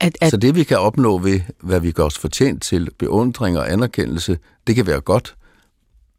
[0.00, 3.58] At, at, Så det, vi kan opnå ved, hvad vi gør os fortjent til, beundring
[3.58, 5.34] og anerkendelse, det kan være godt,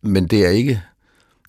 [0.01, 0.81] men det er ikke...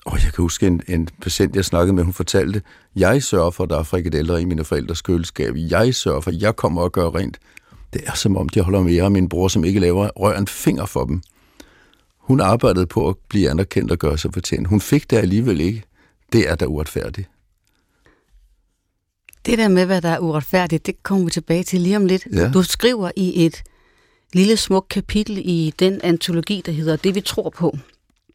[0.07, 2.63] Og jeg kan huske en, en patient, jeg snakkede med, hun fortalte,
[2.97, 5.55] jeg sørger for, at der er frikadeller i mine forældres køleskab.
[5.57, 7.39] Jeg sørger for, at jeg kommer og gør rent.
[7.93, 10.47] Det er som om, de holder mere af min bror, som ikke laver rør en
[10.47, 11.23] finger for dem.
[12.25, 14.67] Hun arbejdede på at blive anerkendt og gøre sig fortjent.
[14.67, 15.83] Hun fik det alligevel ikke.
[16.33, 17.29] Det er da uretfærdigt.
[19.47, 22.27] Det der med, hvad der er uretfærdigt, det kommer vi tilbage til lige om lidt.
[22.33, 22.51] Ja.
[22.51, 23.63] Du skriver i et
[24.33, 27.79] lille smukt kapitel i den antologi, der hedder Det vi tror på.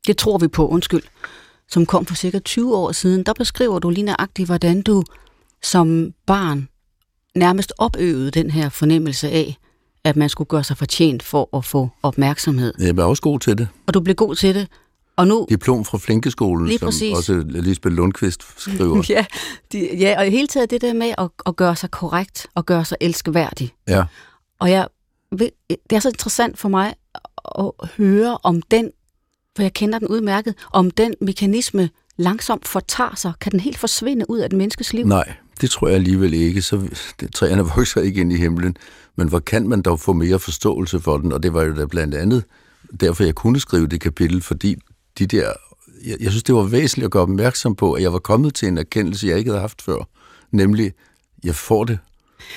[0.08, 1.04] Det tror vi på, undskyld.
[1.68, 3.24] Som kom for cirka 20 år siden.
[3.24, 5.04] Der beskriver du lige nøjagtigt, hvordan du
[5.64, 6.68] som barn
[7.36, 9.58] nærmest opøvede den her fornemmelse af,
[10.04, 12.74] at man skulle gøre sig fortjent for at få opmærksomhed.
[12.80, 13.68] Jeg er også god til det.
[13.88, 14.68] Og du blev god til det.
[15.16, 19.04] Og nu, Diplom fra Flinkeskolen, Lige som også Lisbeth Lundqvist skriver.
[19.10, 19.26] ja,
[19.72, 22.66] de, ja, og i hele taget det der med at, at gøre sig korrekt og
[22.66, 23.74] gøre sig elskeværdig.
[23.88, 24.04] Ja.
[24.60, 24.88] Og jeg,
[25.32, 25.50] ved-
[25.90, 26.94] det er så interessant for mig
[27.60, 28.92] at høre om den,
[29.56, 33.34] for jeg kender den udmærket, om den mekanisme langsomt fortager sig.
[33.42, 35.06] Kan den helt forsvinde ud af et menneskes liv?
[35.08, 36.62] Nej, det tror jeg alligevel ikke.
[36.62, 36.82] Så
[37.20, 38.78] det, træerne vokser ikke ind i himlen.
[39.20, 41.32] Men hvor kan man dog få mere forståelse for den?
[41.32, 42.44] Og det var jo da blandt andet
[43.00, 44.76] derfor, jeg kunne skrive det kapitel, fordi
[45.20, 45.54] de der,
[46.06, 48.68] jeg, jeg synes, det var væsentligt at gøre opmærksom på, at jeg var kommet til
[48.68, 50.08] en erkendelse, jeg ikke havde haft før.
[50.52, 50.94] Nemlig,
[51.44, 52.00] jeg får det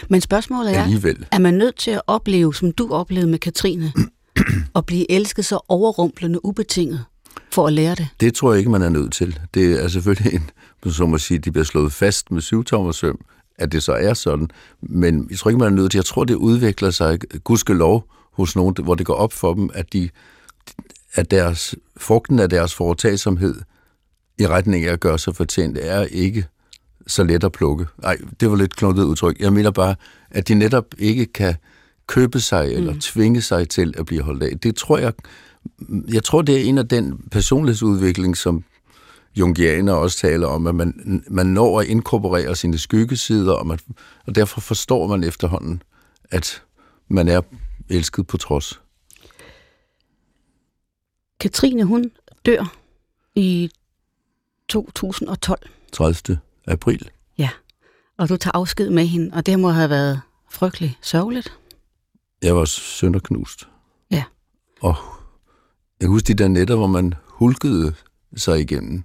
[0.08, 1.26] Men spørgsmålet er, alligevel.
[1.32, 3.92] er man nødt til at opleve, som du oplevede med Katrine,
[4.76, 7.04] at blive elsket så overrumplende ubetinget
[7.52, 8.08] for at lære det?
[8.20, 9.38] Det tror jeg ikke, man er nødt til.
[9.54, 10.34] Det er selvfølgelig
[10.84, 13.18] en, som at sige, de bliver slået fast med syvtommersøm,
[13.62, 14.48] at det så er sådan.
[14.80, 15.98] Men jeg tror ikke, man er nødt til.
[15.98, 19.92] Jeg tror, det udvikler sig, gudskelov, hos nogen, hvor det går op for dem, at,
[19.92, 20.08] de,
[21.14, 23.54] at deres, frugten af deres foretagsomhed
[24.38, 26.46] i retning af at gøre sig fortjent, er ikke
[27.06, 27.86] så let at plukke.
[28.02, 29.40] Nej, det var lidt knudret udtryk.
[29.40, 29.94] Jeg mener bare,
[30.30, 31.54] at de netop ikke kan
[32.06, 34.58] købe sig eller tvinge sig til at blive holdt af.
[34.58, 35.12] Det tror jeg,
[36.12, 38.64] jeg tror, det er en af den personlighedsudvikling, som
[39.36, 43.78] jungianer også taler om, at man, man når at inkorporere sine skyggesider, og, man,
[44.26, 45.82] og derfor forstår man efterhånden,
[46.30, 46.62] at
[47.08, 47.40] man er
[47.88, 48.80] elsket på trods.
[51.40, 52.10] Katrine, hun
[52.46, 52.76] dør
[53.34, 53.70] i
[54.68, 56.38] 2012, 30.
[56.66, 57.10] april.
[58.18, 61.58] og du tager afsked med hende, og det må have været frygtelig sørgeligt.
[62.42, 63.68] Jeg var sønderknust.
[64.10, 64.24] Ja.
[64.80, 64.96] Og
[66.00, 67.94] jeg husker de der nætter, hvor man hulkede
[68.36, 69.04] sig igennem.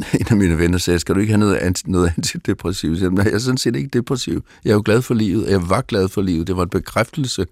[0.20, 2.92] En af mine venner sagde, skal du ikke have noget, anti- noget antidepressivt?
[2.92, 4.44] Jeg sagde, nej, jeg er sådan set ikke depressiv.
[4.64, 6.46] Jeg er jo glad for livet, og jeg var glad for livet.
[6.46, 7.46] Det var en bekræftelse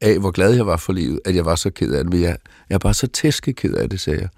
[0.00, 2.12] af, hvor glad jeg var for livet, at jeg var så ked af det.
[2.12, 2.36] Men jeg,
[2.68, 4.28] jeg er bare så tæske ked af det, sagde jeg.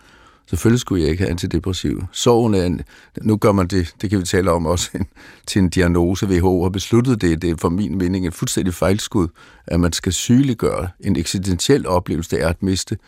[0.50, 2.04] Selvfølgelig skulle jeg ikke have antidepressiv.
[2.12, 2.80] Sorgen er en,
[3.22, 5.06] nu gør man det, det kan vi tale om også, en,
[5.46, 6.26] til en diagnose.
[6.26, 9.28] WHO har besluttet det, det er for min mening et fuldstændig fejlskud,
[9.66, 12.98] at man skal sygeliggøre en eksistentiel oplevelse, det er at miste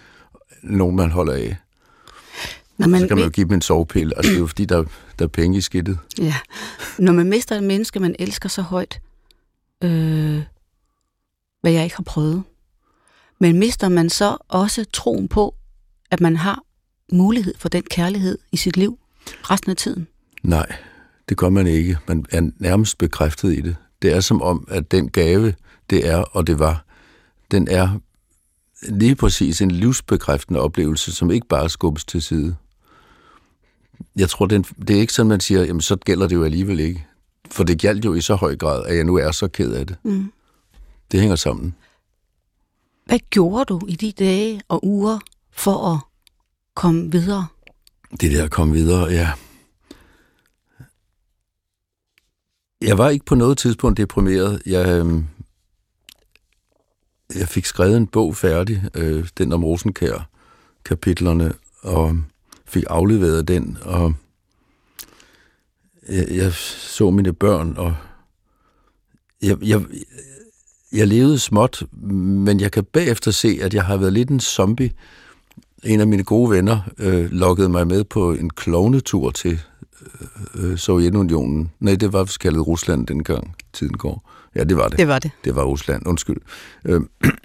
[0.63, 1.57] nogen, man holder af.
[2.79, 4.17] Når Man, så kan man jo give dem en sovepille.
[4.17, 4.85] Altså, det er jo fordi, der,
[5.19, 5.99] der er penge i skidtet.
[6.19, 6.35] Ja.
[6.99, 9.01] Når man mister et menneske, man elsker så højt,
[9.85, 10.43] øh,
[11.61, 12.43] hvad jeg ikke har prøvet,
[13.39, 15.55] men mister man så også troen på,
[16.11, 16.63] at man har
[17.13, 18.99] mulighed for den kærlighed i sit liv
[19.43, 20.07] resten af tiden?
[20.43, 20.77] Nej,
[21.29, 21.99] det gør man ikke.
[22.09, 23.77] Man er nærmest bekræftet i det.
[24.03, 25.55] Det er som om, at den gave,
[25.91, 26.85] det er, og det var,
[27.51, 27.99] den er
[28.89, 32.57] lige præcis en livsbekræftende oplevelse, som ikke bare skubbes til side.
[34.17, 36.81] Jeg tror, den, det er ikke sådan, man siger, jamen så gælder det jo alligevel
[36.81, 37.07] ikke.
[37.51, 39.87] For det galt jo i så høj grad, at jeg nu er så ked af
[39.87, 39.97] det.
[40.03, 40.33] Mm.
[41.13, 41.75] Det hænger sammen.
[43.05, 45.19] Hvad gjorde du i de dage og uger
[45.51, 46.01] for at
[46.75, 47.47] komme videre?
[48.21, 49.33] Det der at komme videre, ja.
[52.83, 54.63] Jeg var ikke på noget tidspunkt deprimeret.
[54.67, 55.27] Jeg, øhm,
[57.35, 60.29] jeg fik skrevet en bog færdig, øh, den om Rosenkær
[60.85, 62.17] kapitlerne, og
[62.67, 64.15] fik afleveret den, og
[66.09, 67.95] jeg, jeg så mine børn, og
[69.43, 69.83] jeg, jeg,
[70.93, 74.91] jeg levede småt, men jeg kan bagefter se, at jeg har været lidt en zombie.
[75.85, 79.61] En af mine gode venner øh, lokkede mig med på en klovnetur til
[80.55, 81.71] øh, øh Sovjetunionen.
[81.81, 84.31] Nej, det var kaldet Rusland dengang tiden går.
[84.55, 84.99] Ja, det var det.
[84.99, 85.31] Det var det.
[85.45, 86.41] Det var Rusland, undskyld.
[86.85, 87.01] Øh,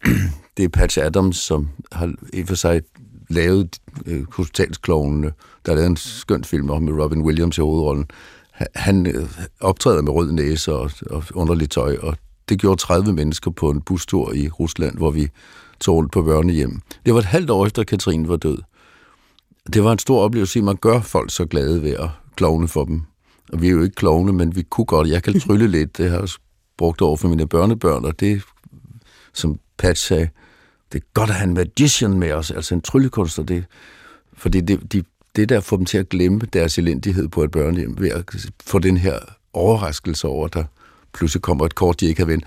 [0.57, 2.81] det er Patch Adams, som har i for sig
[3.29, 5.31] lavet øh, hospitalsklovnene.
[5.65, 8.05] Der er lavet en skøn film om med Robin Williams i hovedrollen.
[8.51, 12.17] Han, han øh, optræder med rød næse og, og underligt tøj, og
[12.49, 15.29] det gjorde 30 mennesker på en bustur i Rusland, hvor vi
[15.79, 16.81] tog på børnehjem.
[17.05, 18.57] Det var et halvt år efter, Katrine var død.
[19.73, 22.85] Det var en stor oplevelse, at man gør folk så glade ved at klovne for
[22.85, 23.01] dem.
[23.53, 25.07] Og vi er jo ikke klovne, men vi kunne godt.
[25.07, 25.97] Jeg kan trylle lidt.
[25.97, 26.31] Det har
[26.77, 28.41] brugte over for mine børnebørn, og det,
[29.33, 30.29] som Pat sagde,
[30.93, 33.45] det er godt at have en magician med os, altså en tryllekunstner.
[33.45, 33.65] Det,
[34.33, 35.03] fordi det, de,
[35.35, 38.23] det der får dem til at glemme deres elendighed på et børnehjem, ved at
[38.65, 39.19] få den her
[39.53, 40.63] overraskelse over, der
[41.13, 42.45] pludselig kommer et kort, de ikke har vendt.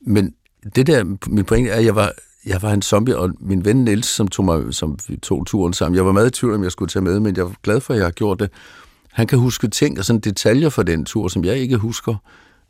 [0.00, 0.34] Men
[0.76, 2.12] det der, min pointe er, at jeg var,
[2.46, 5.72] jeg var en zombie, og min ven Niels, som tog, mig, som vi tog turen
[5.72, 7.80] sammen, jeg var meget i tvivl, om jeg skulle tage med, men jeg var glad
[7.80, 8.50] for, at jeg har gjort det.
[9.12, 12.14] Han kan huske ting og sådan detaljer fra den tur, som jeg ikke husker.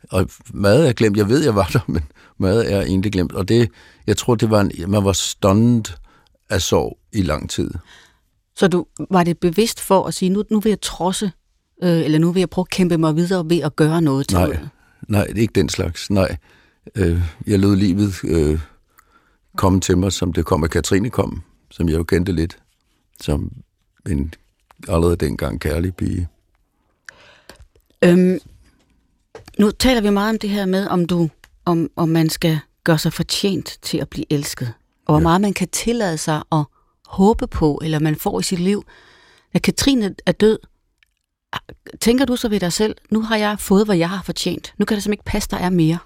[0.09, 1.17] Og meget er glemt.
[1.17, 2.03] Jeg ved, jeg var der, men
[2.37, 3.33] meget er egentlig glemt.
[3.33, 3.69] Og det,
[4.07, 5.83] jeg tror, det var en, man var stunned
[6.49, 7.71] af sorg i lang tid.
[8.55, 11.31] Så du var det bevidst for at sige, nu, nu vil jeg trodse,
[11.83, 14.37] øh, eller nu vil jeg prøve at kæmpe mig videre ved at gøre noget til
[14.37, 14.57] Nej.
[15.07, 16.09] Nej, det er ikke den slags.
[16.09, 16.37] Nej.
[16.95, 18.59] Øh, jeg lod livet øh,
[19.57, 22.57] komme til mig, som det kom, at Katrine kom, som jeg jo kendte lidt,
[23.21, 23.51] som
[24.09, 24.33] en
[24.87, 26.27] allerede dengang kærlig pige.
[28.01, 28.39] Øhm,
[29.59, 31.29] nu taler vi meget om det her med, om du
[31.65, 34.73] om, om man skal gøre sig fortjent til at blive elsket,
[35.05, 35.23] og hvor Ja.
[35.23, 36.63] meget man kan tillade sig at
[37.05, 38.83] håbe på, eller man får i sit liv.
[39.53, 40.59] Da Katrine er død,
[42.01, 44.73] tænker du så ved dig selv, nu har jeg fået, hvad jeg har fortjent.
[44.77, 45.97] Nu kan det simpelthen ikke passe, der er mere.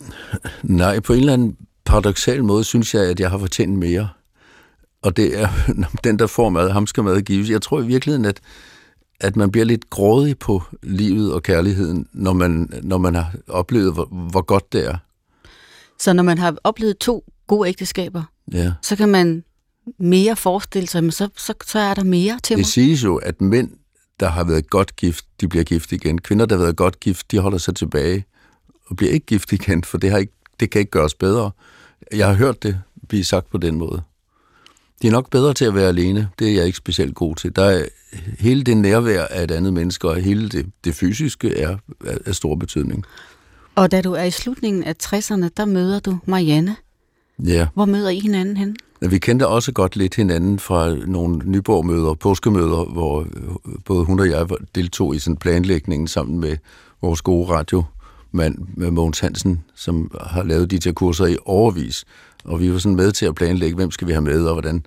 [0.62, 4.08] Nej, på en eller anden paradoxal måde synes jeg, at jeg har fortjent mere.
[5.02, 5.48] Og det er
[6.04, 7.50] den, der får mad, ham skal mad gives.
[7.50, 8.40] Jeg tror i virkeligheden, at,
[9.20, 13.92] at man bliver lidt grådig på livet og kærligheden, når man, når man har oplevet,
[13.92, 14.96] hvor, hvor godt det er.
[15.98, 18.72] Så når man har oplevet to gode ægteskaber, Ja.
[18.82, 19.44] så kan man
[19.98, 22.64] mere forestille sig, men så, så, så er der mere til mig.
[22.64, 23.70] Det siges jo, at mænd,
[24.20, 26.20] der har været godt gift, de bliver gift igen.
[26.20, 28.24] Kvinder, der har været godt gift, de holder sig tilbage
[28.86, 31.50] og bliver ikke gift igen, for det, har ikke, det kan ikke gøres bedre.
[32.12, 34.02] Jeg har hørt det blive sagt på den måde.
[35.02, 36.28] De er nok bedre til at være alene.
[36.38, 37.56] Det er jeg ikke specielt god til.
[37.56, 37.84] Der er
[38.38, 41.76] hele det nærvær af et andet menneske, og hele det, det fysiske er
[42.26, 43.04] af, stor betydning.
[43.74, 46.76] Og da du er i slutningen af 60'erne, der møder du Marianne.
[47.46, 47.66] Ja.
[47.74, 48.76] Hvor møder I hinanden hen?
[49.00, 53.26] Vi kendte også godt lidt hinanden fra nogle Nyborg-møder, påskemøder, hvor øh,
[53.84, 56.56] både hun og jeg deltog i sådan planlægningen sammen med
[57.02, 62.04] vores gode radiomand med Mogens Hansen, som har lavet de her kurser i overvis.
[62.44, 64.84] Og vi var sådan med til at planlægge, hvem skal vi have med og hvordan.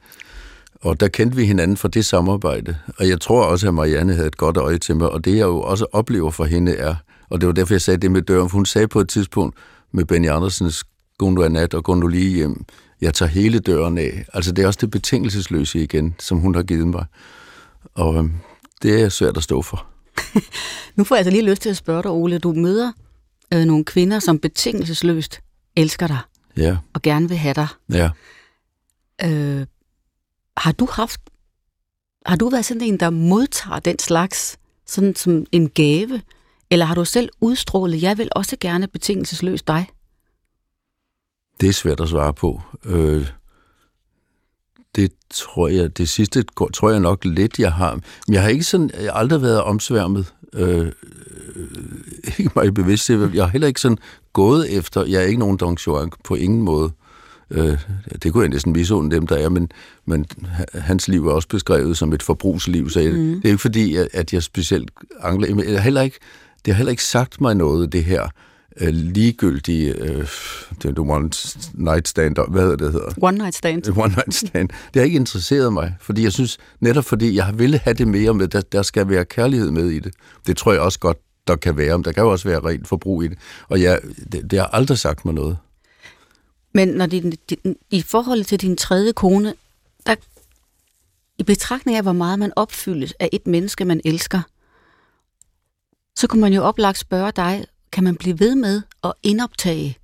[0.81, 2.75] Og der kendte vi hinanden fra det samarbejde.
[2.97, 5.09] Og jeg tror også, at Marianne havde et godt øje til mig.
[5.09, 6.95] Og det jeg jo også oplever for hende er,
[7.29, 9.55] og det var derfor, jeg sagde det med døren, for hun sagde på et tidspunkt
[9.91, 10.83] med Benny Andersens
[11.17, 12.65] gå nu nat og gå lige hjem.
[13.01, 14.25] Jeg tager hele døren af.
[14.33, 17.05] Altså det er også det betingelsesløse igen, som hun har givet mig.
[17.93, 18.33] Og øhm,
[18.81, 19.85] det er svært at stå for.
[20.95, 22.39] Nu får jeg altså lige lyst til at spørge dig, Ole.
[22.39, 22.91] Du møder
[23.53, 25.39] øh, nogle kvinder, som betingelsesløst
[25.75, 26.19] elsker dig
[26.57, 27.67] Ja, og gerne vil have dig.
[27.91, 28.09] ja.
[29.25, 29.65] Øh,
[30.57, 31.21] har du haft,
[32.25, 36.21] har du været sådan en, der modtager den slags, sådan som en gave?
[36.69, 39.89] Eller har du selv udstrålet, jeg vil også gerne betingelsesløst dig?
[41.61, 42.61] Det er svært at svare på.
[42.85, 43.27] Øh,
[44.95, 47.93] det tror jeg, det sidste tror jeg nok lidt, jeg har.
[48.27, 50.33] Men jeg har ikke sådan, jeg har aldrig været omsværmet.
[50.53, 50.91] Øh,
[51.55, 51.67] øh,
[52.39, 53.09] ikke mig bevidst.
[53.09, 53.97] Jeg har heller ikke sådan
[54.33, 56.91] gået efter, jeg er ikke nogen Don Juan på ingen måde.
[57.51, 57.77] Øh,
[58.23, 59.71] det kunne jeg næsten misunde dem, der er, men,
[60.05, 63.35] men ha- hans liv er også beskrevet som et forbrugsliv, så jeg, mm.
[63.35, 65.55] det er ikke fordi, at, at jeg specielt angler.
[65.55, 66.19] Men jeg heller ikke,
[66.65, 68.27] det har heller ikke sagt mig noget, det her
[68.81, 70.27] øh, ligegyldige øh,
[70.83, 71.29] det er one
[71.73, 73.11] night stand, hvad hedder det hedder?
[73.21, 73.83] One night stand.
[74.03, 74.69] One night stand.
[74.69, 78.33] Det har ikke interesseret mig, fordi jeg synes, netop fordi jeg ville have det mere
[78.33, 80.13] med, der, der skal være kærlighed med i det.
[80.47, 81.17] Det tror jeg også godt,
[81.47, 83.37] der kan være, men der kan jo også være rent forbrug i det.
[83.69, 83.99] Og jeg,
[84.31, 85.57] det, det har aldrig sagt mig noget.
[86.73, 89.53] Men når din, din, i forhold til din tredje kone,
[90.05, 90.15] der,
[91.37, 94.41] i betragtning af, hvor meget man opfyldes af et menneske, man elsker,
[96.15, 99.97] så kunne man jo oplagt spørge dig, kan man blive ved med at indoptage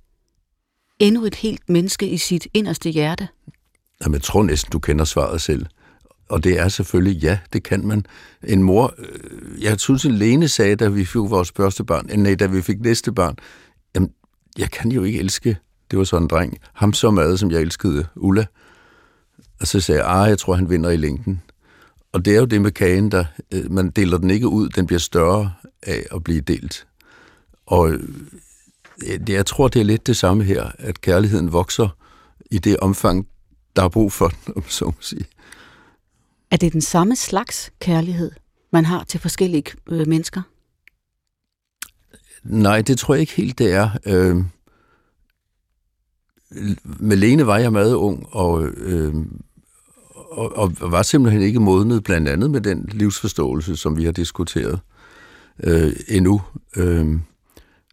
[0.98, 3.28] endnu et helt menneske i sit inderste hjerte?
[4.02, 5.66] Jamen, jeg tror næsten, du kender svaret selv.
[6.30, 8.06] Og det er selvfølgelig ja, det kan man.
[8.44, 12.16] En mor, øh, jeg synes, at Lene sagde, da vi fik vores første barn, øh,
[12.16, 13.36] nej, da vi fik næste barn,
[13.94, 14.10] jamen,
[14.58, 15.56] jeg kan jo ikke elske,
[15.90, 18.46] det var sådan en dreng, ham så meget, som jeg elskede, Ulla.
[19.60, 21.42] Og så sagde jeg, ah, jeg tror, han vinder i længden.
[22.12, 24.86] Og det er jo det med kagen, der, øh, man deler den ikke ud, den
[24.86, 26.86] bliver større af at blive delt.
[27.66, 28.00] Og øh,
[29.06, 31.88] det- jeg tror, det er lidt det samme her, at kærligheden vokser
[32.50, 33.26] i det omfang,
[33.76, 35.24] der er brug for den, om så må sige.
[36.50, 38.30] Er det den samme slags kærlighed,
[38.72, 40.42] man har til forskellige øh, mennesker?
[42.42, 43.90] Nej, det tror jeg ikke helt, det er.
[44.06, 44.36] Øh,
[47.00, 49.14] med Lene var jeg meget ung, og, øh,
[50.30, 54.80] og, og var simpelthen ikke modnet, blandt andet med den livsforståelse, som vi har diskuteret
[55.62, 56.42] øh, endnu.
[56.76, 57.18] Øh,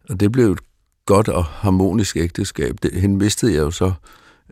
[0.08, 0.60] og det blev et
[1.06, 2.76] godt og harmonisk ægteskab.
[2.82, 3.92] Det, hende mistede jeg jo så,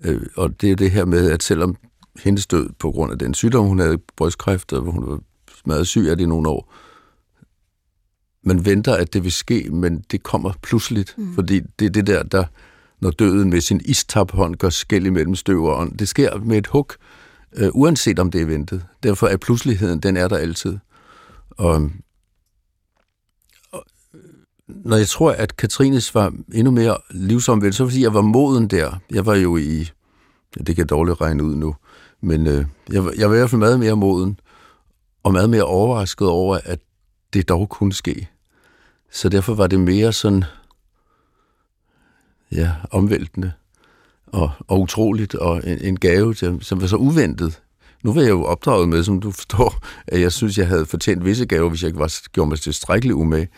[0.02, 1.76] øh, og det er det her med, at selvom
[2.24, 5.20] hendes død på grund af den sygdom, hun havde brystkræft, og hun var
[5.64, 6.72] meget syg af det i nogle år,
[8.46, 11.34] man venter, at det vil ske, men det kommer pludseligt, mm.
[11.34, 12.44] fordi det er det der, der,
[13.00, 16.66] når døden med sin istaphånd gør skæld imellem støv og ånd, det sker med et
[16.66, 16.90] hug,
[17.56, 18.84] øh, uanset om det er ventet.
[19.02, 20.78] Derfor er pludseligheden, den er der altid.
[21.50, 21.90] Og,
[23.72, 23.84] og
[24.68, 28.98] når jeg tror, at Katrines var endnu mere livsomvendt, så fordi jeg var moden der.
[29.10, 29.78] Jeg var jo i,
[30.56, 31.74] ja, det kan jeg dårligt regne ud nu,
[32.26, 34.40] men øh, jeg, jeg var i hvert fald meget mere moden,
[35.22, 36.78] og meget mere overrasket over, at
[37.32, 38.28] det dog kunne ske.
[39.10, 40.44] Så derfor var det mere sådan,
[42.52, 43.52] ja, omvæltende
[44.26, 47.62] og, og utroligt, og en, en gave, som, som var så uventet.
[48.02, 49.74] Nu var jeg jo opdraget med, som du forstår,
[50.06, 53.14] at jeg synes, jeg havde fortjent visse gaver, hvis jeg ikke var, gjorde mig tilstrækkeligt
[53.14, 53.48] umage.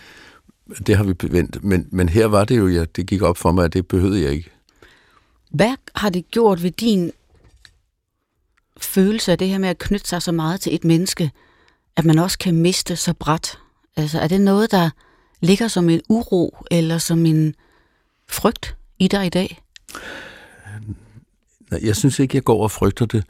[0.87, 1.65] Det har vi bevendt.
[1.65, 4.23] Men, men her var det jo, ja, det gik op for mig, at det behøvede
[4.23, 4.51] jeg ikke.
[5.51, 7.13] Hvad har det gjort ved din
[8.81, 11.31] følelse af det her med at knytte sig så meget til et menneske,
[11.97, 13.59] at man også kan miste så bræt?
[13.97, 14.91] Altså, er det noget, der
[15.41, 17.55] ligger som en uro eller som en
[18.29, 19.63] frygt i dig i dag?
[21.71, 23.25] Nej, jeg synes ikke, jeg går og frygter det,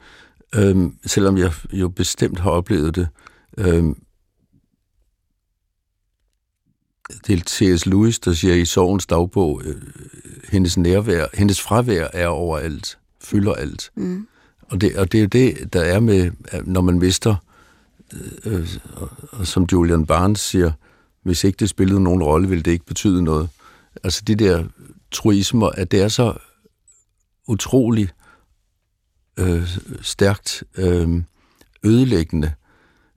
[0.55, 3.07] øhm, selvom jeg jo bestemt har oplevet det.
[3.57, 4.01] Øhm,
[7.27, 7.85] det er C.S.
[7.85, 9.81] Lewis, der siger i Sovens dagbog, øh,
[10.49, 13.91] hendes nærvær, hendes fravær er overalt, fylder alt.
[13.95, 14.27] Mm.
[14.69, 16.31] Og, det, og det er jo det, der er med,
[16.65, 17.35] når man mister,
[18.45, 18.77] øh, øh,
[19.31, 20.71] og som Julian Barnes siger,
[21.23, 23.49] hvis ikke det spillede nogen rolle, ville det ikke betyde noget.
[24.03, 24.63] Altså de der
[25.11, 26.33] truismer, at det er så
[27.47, 28.09] utrolig
[29.39, 31.21] øh, stærkt øh,
[31.83, 32.51] ødelæggende.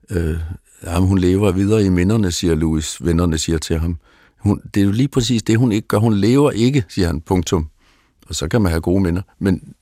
[0.09, 0.37] Øh,
[0.83, 3.05] jamen, hun lever videre i minderne, siger Louis.
[3.05, 3.97] Vennerne siger til ham.
[4.39, 5.97] Hun, det er jo lige præcis det, hun ikke gør.
[5.97, 7.69] Hun lever ikke, siger han, punktum.
[8.27, 9.21] Og så kan man have gode minder.
[9.39, 9.73] Men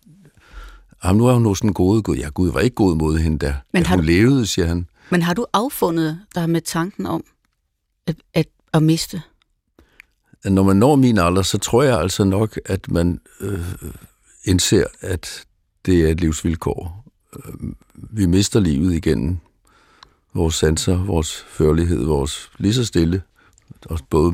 [1.03, 2.15] jamen, nu er hun hos den gode Gud.
[2.15, 3.53] Ja, Gud var ikke god mod hende der.
[3.73, 4.87] Men har hun du, levede, siger han.
[5.09, 7.23] Men har du affundet dig med tanken om
[8.07, 9.21] at, at, at miste?
[10.45, 13.59] Når man når min alder, så tror jeg altså nok, at man øh,
[14.43, 15.45] indser, at
[15.85, 17.05] det er et livsvilkår.
[17.35, 17.53] Øh,
[17.95, 19.41] vi mister livet igen.
[20.33, 23.21] Vores sanser, vores førlighed, vores lige så stille,
[23.85, 24.31] også både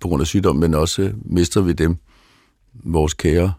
[0.00, 1.96] på grund af sygdom, men også mister vi dem,
[2.72, 3.52] vores kære.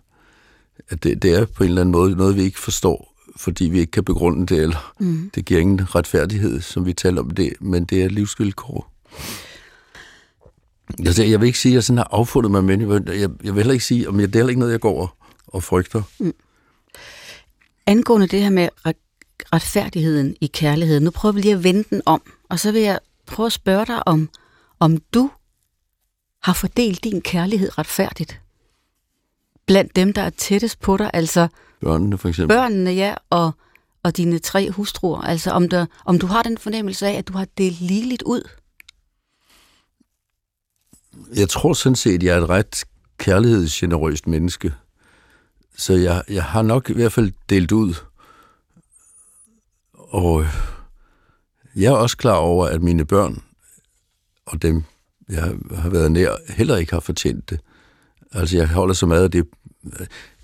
[0.90, 3.80] At det, det er på en eller anden måde noget, vi ikke forstår, fordi vi
[3.80, 5.32] ikke kan begrunde det, eller mm.
[5.36, 8.92] det giver ingen retfærdighed, som vi taler om det, men det er livsvilkår.
[11.00, 13.54] Altså, jeg vil ikke sige, at jeg sådan har affundet mig, men jeg, jeg, vil
[13.54, 15.18] heller ikke sige, om jeg, det er heller ikke noget, jeg går
[15.48, 16.02] og frygter.
[16.20, 16.34] Mm.
[17.86, 18.70] Angående det her med
[19.54, 23.00] retfærdigheden i kærligheden, nu prøver vi lige at vende den om, og så vil jeg
[23.26, 24.30] prøve at spørge dig om,
[24.80, 25.32] om du
[26.44, 28.42] har fordelt din kærlighed retfærdigt
[29.72, 31.48] blandt dem, der er tættest på dig, altså
[31.82, 32.56] børnene for eksempel.
[32.58, 33.52] Børnene, ja, og,
[34.04, 35.22] og dine tre hustruer.
[35.22, 38.50] Altså om, der, om du har den fornemmelse af, at du har delt ligeligt ud.
[41.36, 42.84] Jeg tror sådan set, at jeg er et ret
[43.18, 44.74] kærlighedsgenerøst menneske.
[45.78, 47.94] Så jeg, jeg har nok i hvert fald delt ud.
[49.94, 50.46] Og
[51.76, 53.44] jeg er også klar over, at mine børn
[54.46, 54.84] og dem,
[55.30, 57.60] jeg har været nær, heller ikke har fortjent det.
[58.32, 59.48] Altså, jeg holder så meget af det.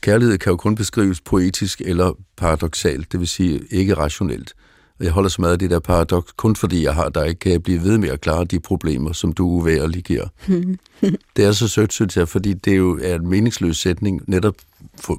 [0.02, 4.54] Kærlighed kan jo kun beskrives poetisk eller paradoxalt, det vil sige ikke rationelt.
[5.00, 7.52] Og jeg holder så meget af det der paradoks, kun fordi jeg har dig, kan
[7.52, 10.28] jeg blive ved med at klare de problemer, som du uværlig giver.
[11.36, 14.56] det er så sødt, synes jeg, fordi det jo er en meningsløs sætning, netop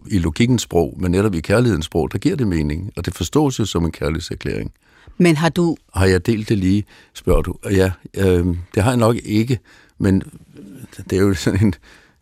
[0.06, 3.58] i logikkens sprog, men netop i kærlighedens sprog, der giver det mening, og det forstås
[3.58, 4.72] jo som en kærlighedserklæring.
[5.18, 5.76] Men har du...
[5.94, 7.54] Har jeg delt det lige, spørger du.
[7.70, 9.58] Ja, øh, det har jeg nok ikke,
[9.98, 10.22] men
[11.10, 11.74] det er jo sådan en,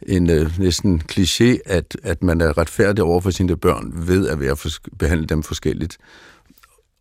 [0.03, 4.41] en øh, næsten kliché, at, at man er retfærdig over for sine børn ved at
[4.41, 4.69] være for,
[4.99, 5.99] behandle dem forskelligt.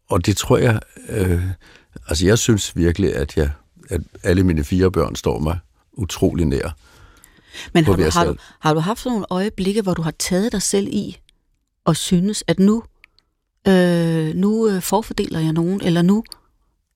[0.10, 0.80] Og det tror jeg...
[1.10, 1.44] Øh,
[2.08, 3.50] altså, jeg synes virkelig, at, jeg,
[3.90, 5.60] at alle mine fire børn står mig
[5.94, 6.76] utrolig nær.
[7.74, 10.62] Men har du, har, du, har du haft nogle øjeblikke, hvor du har taget dig
[10.62, 11.18] selv i
[11.86, 12.84] og synes, at nu,
[13.68, 16.24] øh, nu øh, forfordeler jeg nogen, eller nu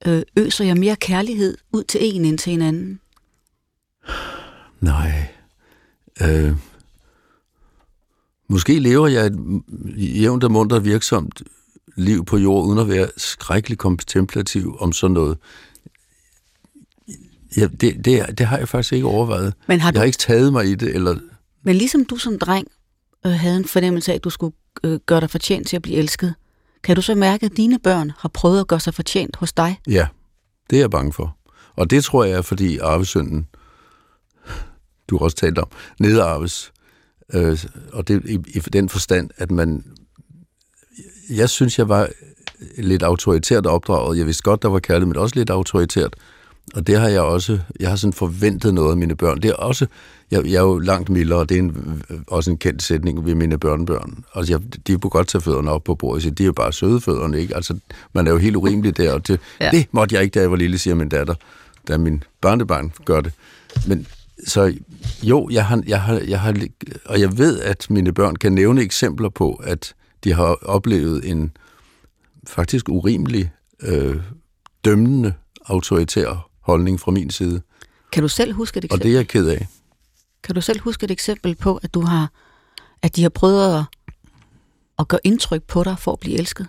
[0.06, 3.00] øh, øser jeg mere kærlighed ud til en end til en anden?
[4.82, 5.39] Nej.
[6.22, 6.56] Øh,
[8.48, 9.40] måske lever jeg et
[9.98, 11.42] jævnt og mundt og virksomt
[11.96, 15.38] liv på jord, uden at være skrækkelig kontemplativ om sådan noget.
[17.58, 19.54] Ja, det, det, det har jeg faktisk ikke overvejet.
[19.68, 19.96] Men har du...
[19.96, 20.96] Jeg har ikke taget mig i det.
[20.96, 21.16] Eller...
[21.64, 22.68] Men ligesom du som dreng
[23.26, 24.54] øh, havde en fornemmelse af, at du skulle
[24.84, 26.36] øh, gøre dig fortjent til at blive elsket,
[26.84, 29.80] kan du så mærke, at dine børn har prøvet at gøre sig fortjent hos dig?
[29.88, 30.08] Ja,
[30.70, 31.38] det er jeg bange for.
[31.76, 33.48] Og det tror jeg er, fordi arvesynden,
[35.10, 35.68] du har også talt om,
[36.00, 36.72] nedarves.
[37.34, 39.84] Øh, og det i, i den forstand, at man...
[41.30, 42.10] Jeg synes, jeg var
[42.78, 44.18] lidt autoritært opdraget.
[44.18, 46.16] Jeg vidste godt, der var kærlighed, men også lidt autoritært.
[46.76, 49.42] Og det har jeg også, jeg har sådan forventet noget af mine børn.
[49.42, 49.86] Det er også,
[50.32, 53.36] jeg, jeg er jo langt mildere, og det er en, også en kendt sætning ved
[53.36, 54.24] mine børnebørn.
[54.36, 56.74] Altså, jeg, de kunne godt tage fødderne op på bordet, så de er jo bare
[56.74, 57.56] søde fødderne, ikke?
[57.56, 57.80] Altså,
[58.14, 59.72] man er jo helt urimelig der, og det, ja.
[59.72, 61.36] det måtte jeg ikke, da jeg var lille, siger min datter,
[61.88, 63.34] da min børnebarn gør det.
[63.88, 64.08] Men
[64.48, 64.74] så
[65.24, 66.68] jo, jeg har, jeg har, jeg har,
[67.06, 71.52] og jeg ved, at mine børn kan nævne eksempler på, at de har oplevet en
[72.48, 74.22] faktisk urimelig, øh,
[74.86, 75.34] dømmende,
[75.66, 77.62] autoritær holdning fra min side.
[78.12, 79.02] Kan du selv huske et eksempel?
[79.02, 79.68] Og det er jeg ked af.
[80.44, 82.32] Kan du selv huske et eksempel på, at du har,
[83.02, 83.84] at de har prøvet at,
[85.00, 86.68] at gøre indtryk på dig for at blive elsket?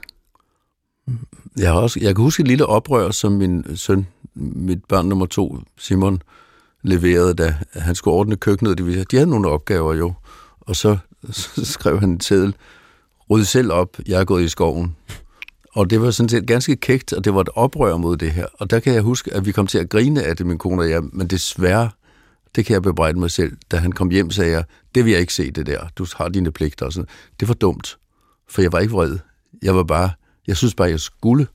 [1.57, 5.27] Jeg, har også, jeg kan huske et lille oprør, som min søn, mit barn nummer
[5.27, 6.23] to, Simon,
[6.83, 8.79] leverede, da han skulle ordne køkkenet.
[8.79, 10.13] De, de havde nogle opgaver jo,
[10.61, 10.97] og så,
[11.31, 12.55] så skrev han en tædel,
[13.31, 14.97] ryd selv op, jeg er gået i skoven.
[15.73, 18.47] Og det var sådan set ganske kægt, og det var et oprør mod det her.
[18.53, 20.83] Og der kan jeg huske, at vi kom til at grine af det, min kone
[20.83, 21.91] og jeg, men desværre,
[22.55, 23.57] Det kan jeg bebrejde mig selv.
[23.71, 24.65] Da han kom hjem, sagde jeg,
[24.95, 25.89] det vil jeg ikke se det der.
[25.97, 27.09] Du har dine pligter og sådan.
[27.41, 27.99] Det var dumt,
[28.49, 29.19] for jeg var ikke vred.
[29.63, 30.11] Jeg var bare,
[30.47, 31.47] jeg synes bare, jeg skulle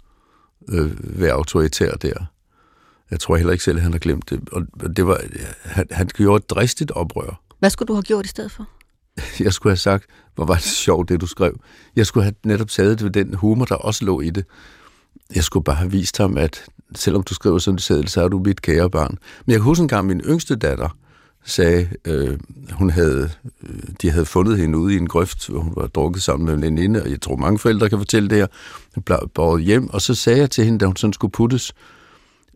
[0.70, 2.26] øh, være autoritær der.
[3.12, 4.50] Jeg tror heller ikke selv, at han har glemt det.
[4.52, 5.22] Og det var,
[5.64, 7.42] han, han gjorde et dristigt oprør.
[7.60, 8.68] Hvad skulle du have gjort i stedet for?
[9.44, 11.60] Jeg skulle have sagt, hvor var det sjovt, det du skrev.
[11.96, 14.46] Jeg skulle have netop taget det ved den humor, der også lå i det.
[15.36, 18.40] Jeg skulle bare have vist ham, at selvom du skriver som det så er du
[18.40, 19.18] mit kære barn.
[19.46, 20.90] Men jeg kan huske en gang, min yngste datter
[21.46, 22.40] sagde, øh,
[22.72, 23.30] hun havde,
[23.64, 26.54] øh, de havde fundet hende ude i en grøft, hvor hun var drukket sammen med
[26.54, 28.48] en veninde, og jeg tror mange forældre kan fortælle det her.
[28.96, 31.74] Hun blev båret hjem, og så sagde jeg til hende, da hun sådan skulle puttes,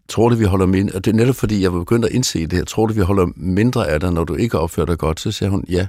[0.10, 2.42] tror du, vi holder mindre, og det er netop fordi, jeg var begyndt at indse
[2.48, 5.20] det her, tror du, vi holder mindre af dig, når du ikke opfører dig godt?
[5.20, 5.88] Så sagde hun, ja.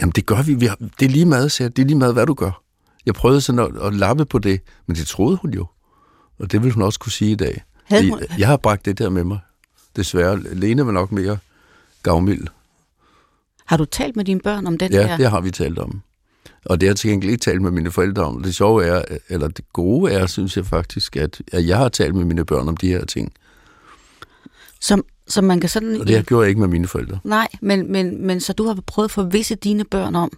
[0.00, 2.14] Jamen det gør vi, vi har, det er lige meget, jeg, det er lige meget,
[2.14, 2.62] hvad du gør.
[3.06, 5.66] Jeg prøvede sådan at, at lappe på det, men det troede hun jo.
[6.38, 7.64] Og det vil hun også kunne sige i dag.
[7.90, 8.20] Hun...
[8.38, 9.38] Jeg har bragt det der med mig.
[9.96, 10.42] Desværre.
[10.54, 11.38] Lene var nok mere
[12.02, 12.46] gavmild.
[13.66, 15.10] Har du talt med dine børn om den ja, her?
[15.10, 16.02] Ja, det har vi talt om.
[16.68, 18.42] Og det har jeg til gengæld ikke talt med mine forældre om.
[18.42, 22.14] Det sjove er, eller det gode er, synes jeg faktisk, at, at jeg har talt
[22.14, 23.32] med mine børn om de her ting.
[24.80, 26.00] Som, som man kan sådan...
[26.00, 27.18] Og det har gjort jeg ikke med mine forældre.
[27.24, 30.32] Nej, men, men, men så du har prøvet at forvisse dine børn om,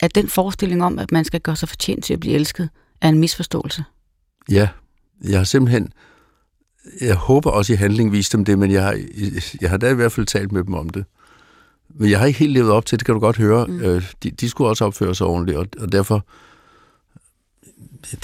[0.00, 2.68] at den forestilling om, at man skal gøre sig fortjent til at blive elsket,
[3.00, 3.84] er en misforståelse?
[4.50, 4.68] Ja,
[5.24, 5.92] jeg har simpelthen...
[7.00, 9.00] Jeg håber også i handling vist dem det, men jeg har,
[9.60, 11.04] jeg har da i hvert fald talt med dem om det.
[11.88, 13.66] Men jeg har ikke helt levet op til det, kan du godt høre.
[13.66, 13.80] Mm.
[13.80, 16.26] Øh, de, de skulle også opføre sig ordentligt, og, og derfor...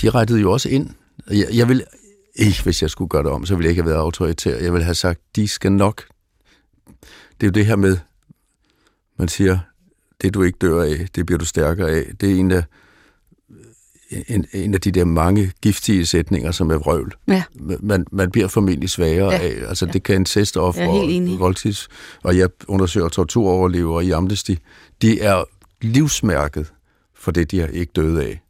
[0.02, 0.90] De rettede jo også ind.
[1.30, 1.84] Jeg, jeg vil
[2.34, 4.56] ikke, hvis jeg skulle gøre det om, så ville jeg ikke have været autoritær.
[4.56, 6.04] Jeg ville have sagt, de skal nok...
[7.40, 7.96] Det er jo det her med,
[9.16, 9.58] man siger,
[10.22, 12.12] det du ikke dør af, det bliver du stærkere af.
[12.20, 12.64] Det er en af,
[14.28, 17.14] en, en af de der mange giftige sætninger, som er vrøvl.
[17.28, 17.42] Ja.
[17.80, 19.38] Man, man bliver formentlig svagere ja.
[19.38, 19.68] af.
[19.68, 19.92] Altså, ja.
[19.92, 21.88] det kan incest offer og voldtids,
[22.22, 24.54] og jeg undersøger torturoverlevere i Amnesty.
[25.02, 25.44] De er
[25.80, 26.72] livsmærket
[27.14, 28.40] for det, de har ikke døde af,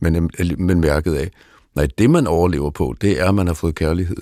[0.00, 1.30] men, men mærket af.
[1.74, 4.16] Nej, det man overlever på, det er, at man har fået kærlighed.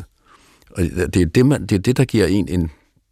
[0.70, 0.82] Og
[1.14, 2.70] det er det, man, det, er det der giver en en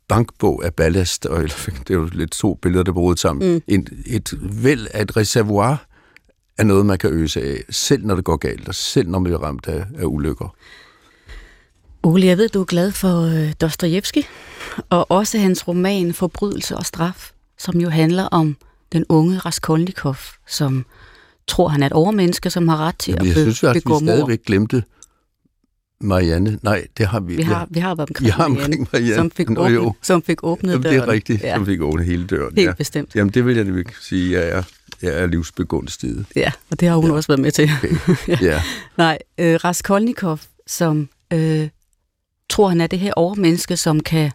[0.08, 1.42] bankbog af ballast, og
[1.88, 3.52] det er jo lidt to billeder, der bruger sammen.
[3.52, 3.62] Mm.
[3.68, 5.86] En, et væld af et reservoir
[6.58, 9.24] er noget, man kan øse af, selv når det går galt, og selv når man
[9.24, 10.54] bliver ramt af, af ulykker.
[12.02, 14.26] Ole, jeg ved, du er glad for øh, Dostojevski,
[14.90, 18.56] og også hans roman Forbrydelse og straf, som jo handler om
[18.92, 20.86] den unge Raskolnikov, som
[21.46, 23.92] tror, han er et overmenneske, som har ret til Jamen, at be- synes, at begå
[23.92, 23.92] mord.
[23.92, 24.82] Jeg synes, vi stadigvæk glemte
[26.00, 26.58] Marianne.
[26.62, 27.36] Nej, det har vi.
[27.36, 27.64] Vi har, ja.
[27.70, 29.94] vi har været omkring, ja, omkring Marianne, Marianne, som fik, åbnet, jo.
[30.02, 30.96] som fik åbnet Jamen, døren.
[30.96, 31.54] Det er rigtigt, ja.
[31.54, 32.54] som fik åbnet hele døren.
[32.56, 32.72] Helt ja.
[32.72, 33.14] bestemt.
[33.14, 34.62] Jamen, det vil jeg nemlig sige, at jeg er,
[35.02, 36.26] jeg er livsbegunstiget.
[36.36, 37.12] Ja, og det har hun ja.
[37.12, 37.70] også været med til.
[38.08, 38.42] Okay.
[38.48, 38.62] ja.
[38.96, 41.68] Nej, øh, Raskolnikov, som øh,
[42.50, 44.30] tror, han er det her overmenneske, som kan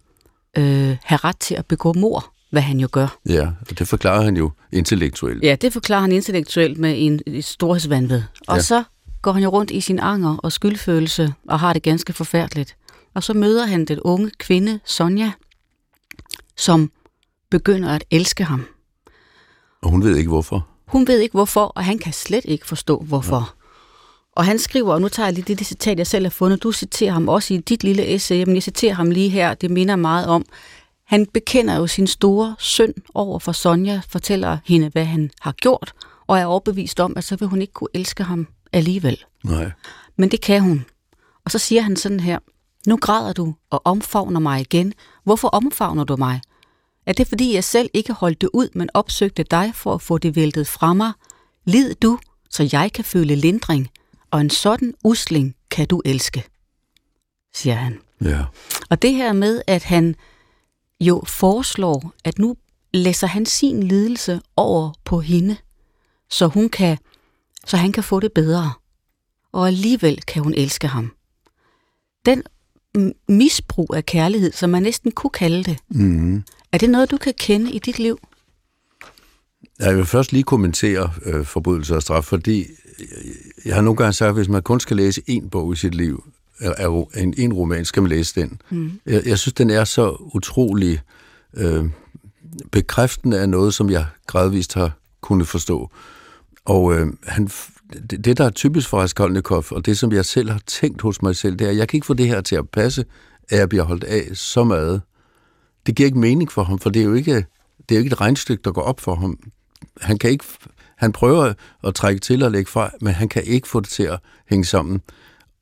[0.57, 3.18] øh, have ret til at begå mor hvad han jo gør.
[3.30, 5.43] Ja, og det forklarer han jo intellektuelt.
[5.43, 8.24] Ja, det forklarer han intellektuelt med en, en storhedsvandved.
[8.47, 8.62] Og ja.
[8.62, 8.84] så
[9.22, 12.76] går han jo rundt i sin anger og skyldfølelse og har det ganske forfærdeligt.
[13.13, 15.32] Og så møder han den unge kvinde, Sonja,
[16.57, 16.91] som
[17.49, 18.65] begynder at elske ham.
[19.82, 20.67] Og hun ved ikke hvorfor.
[20.88, 23.36] Hun ved ikke hvorfor, og han kan slet ikke forstå hvorfor.
[23.36, 23.43] Ja.
[24.36, 26.63] Og han skriver, og nu tager jeg lige det, det citat, jeg selv har fundet.
[26.63, 29.53] Du citerer ham også i dit lille essay, men jeg citerer ham lige her.
[29.53, 30.45] Det minder meget om,
[31.05, 35.93] han bekender jo sin store synd over for Sonja, fortæller hende, hvad han har gjort,
[36.28, 39.24] og er overbevist om, at så vil hun ikke kunne elske ham alligevel.
[39.43, 39.72] Nej.
[40.15, 40.86] Men det kan hun.
[41.45, 42.39] Og så siger han sådan her,
[42.88, 44.93] nu græder du og omfavner mig igen.
[45.24, 46.41] Hvorfor omfavner du mig?
[47.05, 50.17] Er det fordi, jeg selv ikke holdt det ud, men opsøgte dig for at få
[50.17, 51.11] det væltet fra mig?
[51.65, 53.89] Lid du, så jeg kan føle lindring,
[54.32, 56.43] og en sådan usling kan du elske,
[57.53, 57.99] siger han.
[58.22, 58.45] Ja.
[58.89, 60.15] Og det her med, at han
[60.99, 62.55] jo foreslår, at nu
[62.93, 65.57] læser han sin lidelse over på hende,
[66.30, 66.97] så hun kan,
[67.66, 68.72] så han kan få det bedre.
[69.51, 71.12] Og alligevel kan hun elske ham.
[72.26, 72.43] Den
[73.28, 76.43] misbrug af kærlighed, som man næsten kunne kalde det, mm.
[76.72, 78.20] er det noget, du kan kende i dit liv?
[79.80, 82.66] Jeg vil først lige kommentere øh, forbrydelse og straf, fordi
[83.66, 85.95] jeg har nogle gange sagt, at hvis man kun skal læse en bog i sit
[85.95, 86.24] liv,
[86.60, 88.62] er en, en roman, skal man læse den.
[88.70, 88.91] Mm.
[89.05, 91.01] Jeg, jeg synes, den er så utrolig
[91.53, 91.86] øh,
[92.72, 94.91] bekræftende af noget, som jeg gradvist har
[95.22, 95.91] kunnet forstå.
[96.66, 97.49] Og øh, han,
[98.10, 101.22] det, det, der er typisk for Raskolnikov, og det, som jeg selv har tænkt hos
[101.22, 103.05] mig selv, det er, at jeg kan ikke få det her til at passe,
[103.49, 105.01] at jeg bliver holdt af så meget.
[105.86, 107.36] Det giver ikke mening for ham, for det er jo ikke,
[107.89, 109.39] det er jo ikke et regnstykke, der går op for ham.
[110.01, 110.45] Han kan ikke,
[110.95, 111.53] han prøver
[111.84, 114.66] at trække til og lægge fra, men han kan ikke få det til at hænge
[114.66, 115.01] sammen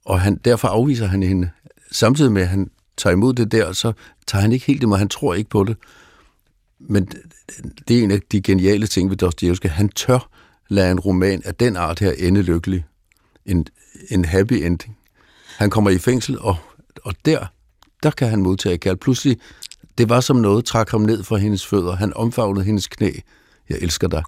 [0.08, 1.50] og han, derfor afviser han hende,
[1.92, 3.94] samtidig med, at han tager imod det der, så
[4.28, 5.78] tager han ikke helt imod, han tror ikke på det.
[6.80, 7.10] Men
[7.88, 9.68] det er en af de geniale ting ved Dostoyevsky.
[9.68, 10.30] Han tør
[10.70, 12.86] lade en roman af den art her ende lykkelig.
[13.46, 13.68] En,
[14.10, 14.98] en happy ending.
[15.58, 16.56] Han kommer i fængsel, og,
[17.04, 17.46] og der,
[18.04, 18.98] der kan han modtage kald.
[18.98, 19.38] Pludselig,
[19.98, 21.96] det var som noget, trak ham ned fra hendes fødder.
[21.96, 23.12] Han omfavnede hendes knæ.
[23.70, 24.24] Jeg elsker dig.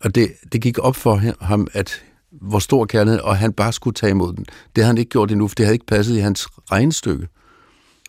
[0.00, 3.94] Og det, det gik op for ham, at hvor stor kærlighed, og han bare skulle
[3.94, 4.46] tage imod den.
[4.76, 7.28] Det har han ikke gjort endnu, for det havde ikke passet i hans regnstykke.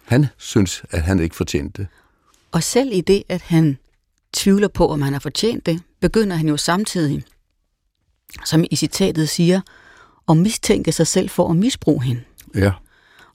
[0.03, 1.87] Han synes, at han ikke fortjente det.
[2.51, 3.77] Og selv i det, at han
[4.33, 7.23] tvivler på, om han har fortjent det, begynder han jo samtidig,
[8.45, 9.61] som i citatet siger,
[10.29, 12.21] at mistænke sig selv for at misbruge hende.
[12.55, 12.71] Ja.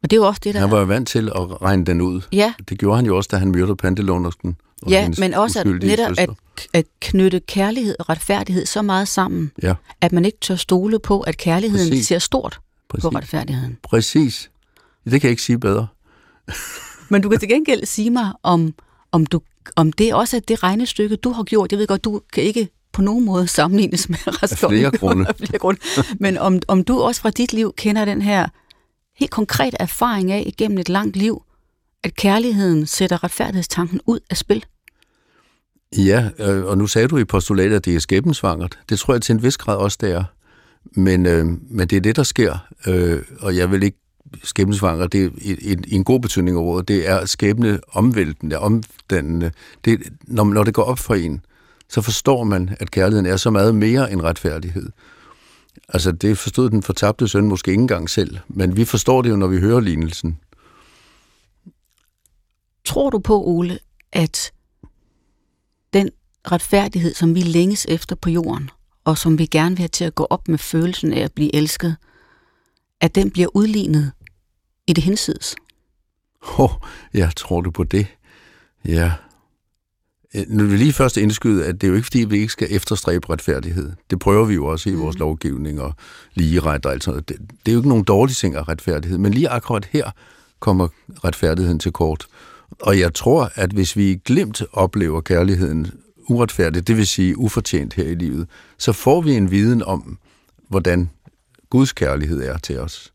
[0.02, 0.60] Og det er jo også det, der...
[0.60, 2.20] Han var jo vant til at regne den ud.
[2.32, 2.54] Ja.
[2.68, 4.56] Det gjorde han jo også, da han myrdede Pantelånersken.
[4.88, 6.30] Ja, men også at netop at,
[6.72, 9.74] at knytte kærlighed og retfærdighed så meget sammen, ja.
[10.00, 12.06] at man ikke tør stole på, at kærligheden Præcis.
[12.06, 13.02] ser stort Præcis.
[13.02, 13.78] på retfærdigheden.
[13.82, 14.50] Præcis.
[15.04, 15.86] Det kan jeg ikke sige bedre.
[17.10, 18.74] men du kan til gengæld sige mig, om,
[19.12, 19.40] om, du,
[19.76, 21.72] om det også er det regnestykke, du har gjort.
[21.72, 25.26] Jeg ved godt, du kan ikke på nogen måde sammenlignes med resten flere grunde.
[25.38, 25.80] flere grunde.
[26.20, 28.48] Men om, om du også fra dit liv kender den her
[29.16, 31.42] helt konkret erfaring af igennem et langt liv,
[32.04, 34.64] at kærligheden sætter retfærdighedstanken ud af spil?
[35.96, 38.78] Ja, øh, og nu sagde du i postulatet, at det er skæbensvangert.
[38.88, 40.24] Det tror jeg til en vis grad også, det er.
[40.92, 43.98] Men, øh, men det er det, der sker, øh, og jeg vil ikke
[44.42, 48.58] skæbnesvanger, det er i, i, i en god betydning af ordet, det er skæbne omvæltende,
[48.58, 49.50] omdannende.
[49.84, 51.44] Det, når, når det går op for en,
[51.88, 54.90] så forstår man, at kærligheden er så meget mere end retfærdighed.
[55.88, 59.36] Altså, det forstod den fortabte søn måske ikke engang selv, men vi forstår det jo,
[59.36, 60.40] når vi hører lignelsen.
[62.84, 63.78] Tror du på, Ole,
[64.12, 64.52] at
[65.92, 66.10] den
[66.52, 68.70] retfærdighed, som vi længes efter på jorden,
[69.04, 71.54] og som vi gerne vil have til at gå op med følelsen af at blive
[71.54, 71.96] elsket,
[73.00, 74.12] at den bliver udlignet
[74.86, 75.56] i det hinsides?
[76.42, 76.70] Åh, oh,
[77.14, 78.06] jeg tror du på det?
[78.84, 79.12] Ja.
[80.34, 82.68] Øh, nu vil lige først indskyde, at det er jo ikke, fordi vi ikke skal
[82.70, 83.92] efterstræbe retfærdighed.
[84.10, 85.00] Det prøver vi jo også i mm.
[85.00, 85.94] vores lovgivning og
[86.34, 89.18] lige ret og alt sådan det, det er jo ikke nogen dårlige ting af retfærdighed,
[89.18, 90.10] men lige akkurat her
[90.60, 90.88] kommer
[91.24, 92.26] retfærdigheden til kort.
[92.80, 95.90] Og jeg tror, at hvis vi glemt oplever kærligheden
[96.28, 98.46] uretfærdigt, det vil sige ufortjent her i livet,
[98.78, 100.18] så får vi en viden om,
[100.68, 101.10] hvordan
[101.70, 103.12] Guds kærlighed er til os.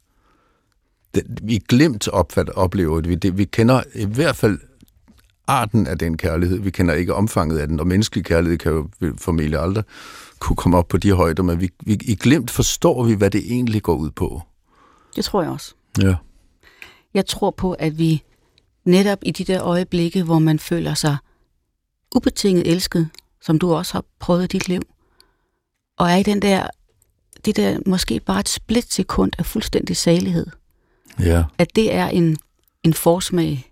[1.15, 3.09] Det, vi glemt opfatter, oplever det.
[3.09, 3.37] Vi, det.
[3.37, 4.59] vi kender i hvert fald
[5.49, 6.59] arten af den kærlighed.
[6.59, 9.83] Vi kender ikke omfanget af den, og menneskelig kærlighed kan jo formentlig aldrig
[10.39, 13.41] kunne komme op på de højder, men vi, vi, i glemt forstår vi, hvad det
[13.51, 14.41] egentlig går ud på.
[15.15, 15.73] Det tror jeg også.
[16.01, 16.15] Ja.
[17.13, 18.23] Jeg tror på, at vi
[18.85, 21.17] netop i de der øjeblikke, hvor man føler sig
[22.15, 23.09] ubetinget elsket,
[23.41, 24.81] som du også har prøvet i dit liv,
[25.97, 26.67] og er i den der,
[27.45, 30.45] det der måske bare et splitsekund af fuldstændig salighed.
[31.19, 31.43] Ja.
[31.57, 32.37] At det er en,
[32.83, 33.68] en forsmag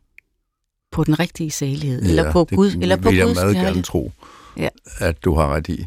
[0.97, 3.65] på den rigtige salighed, ja, eller på Gud, eller på Guds jeg meget kærlighed.
[3.65, 4.11] gerne tro,
[4.57, 4.67] Ja.
[4.99, 5.85] at du har ret i.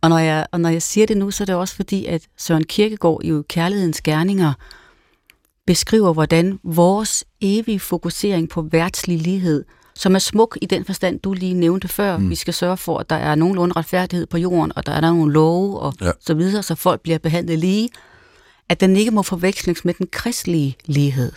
[0.00, 2.22] Og når, jeg, og når jeg siger det nu, så er det også fordi, at
[2.38, 4.52] Søren Kierkegaard i Kærlighedens Gerninger
[5.66, 11.32] beskriver, hvordan vores evige fokusering på værtslig lighed, som er smuk i den forstand, du
[11.32, 12.30] lige nævnte før, mm.
[12.30, 15.12] vi skal sørge for, at der er nogenlunde retfærdighed på jorden, og der er der
[15.12, 16.10] nogle love og Ja.
[16.20, 17.88] så videre, så folk bliver behandlet lige,
[18.68, 21.32] at den ikke må forveksles med den kristelige lighed.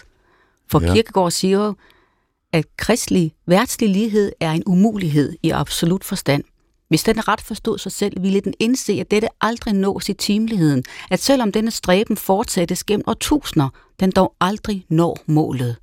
[0.71, 0.93] For Ja.
[0.93, 1.73] Kierkegaard siger
[2.53, 6.43] at kristelig, værtslig lighed er en umulighed i absolut forstand.
[6.89, 10.83] Hvis den ret forstod sig selv, ville den indse, at dette aldrig nås i timeligheden,
[11.11, 13.69] at selvom denne stræben fortsættes gennem årtusinder,
[13.99, 15.75] den dog aldrig når målet.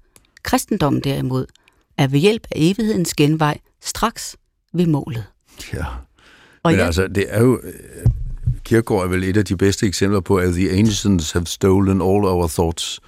[0.42, 1.46] Kristendommen derimod
[1.98, 4.36] er ved hjælp af evighedens genvej straks
[4.72, 5.24] ved målet.
[5.72, 5.84] Ja.
[6.62, 7.60] Og Men jeg, altså, det er jo...
[7.62, 7.72] øh,
[8.64, 12.24] Kierkegaard er vel et af de bedste eksempler på, at the ancients have stolen all
[12.24, 13.00] our thoughts.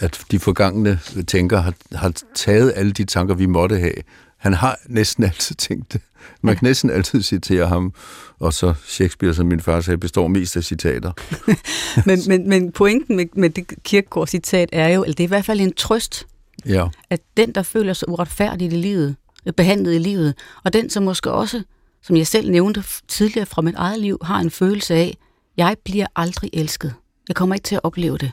[0.00, 3.94] At de forgangne tænker har, har taget alle de tanker, vi måtte have.
[4.36, 6.00] Han har næsten altid tænkt det.
[6.42, 7.92] Man kan næsten altid citere ham.
[8.38, 11.12] Og så Shakespeare, som min far sagde, består mest af citater.
[12.06, 15.34] men, men, men pointen med, med det Kierkegaard citat er jo, eller det er i
[15.34, 16.26] hvert fald en trøst,
[16.66, 19.16] Ja, at den, der føler sig uretfærdigt i livet,
[19.56, 20.34] behandlet i livet,
[20.64, 21.62] og den, som måske også,
[22.02, 25.16] som jeg selv nævnte tidligere fra mit eget liv, har en følelse af,
[25.56, 26.94] jeg bliver aldrig elsket.
[27.28, 28.32] Jeg kommer ikke til at opleve det.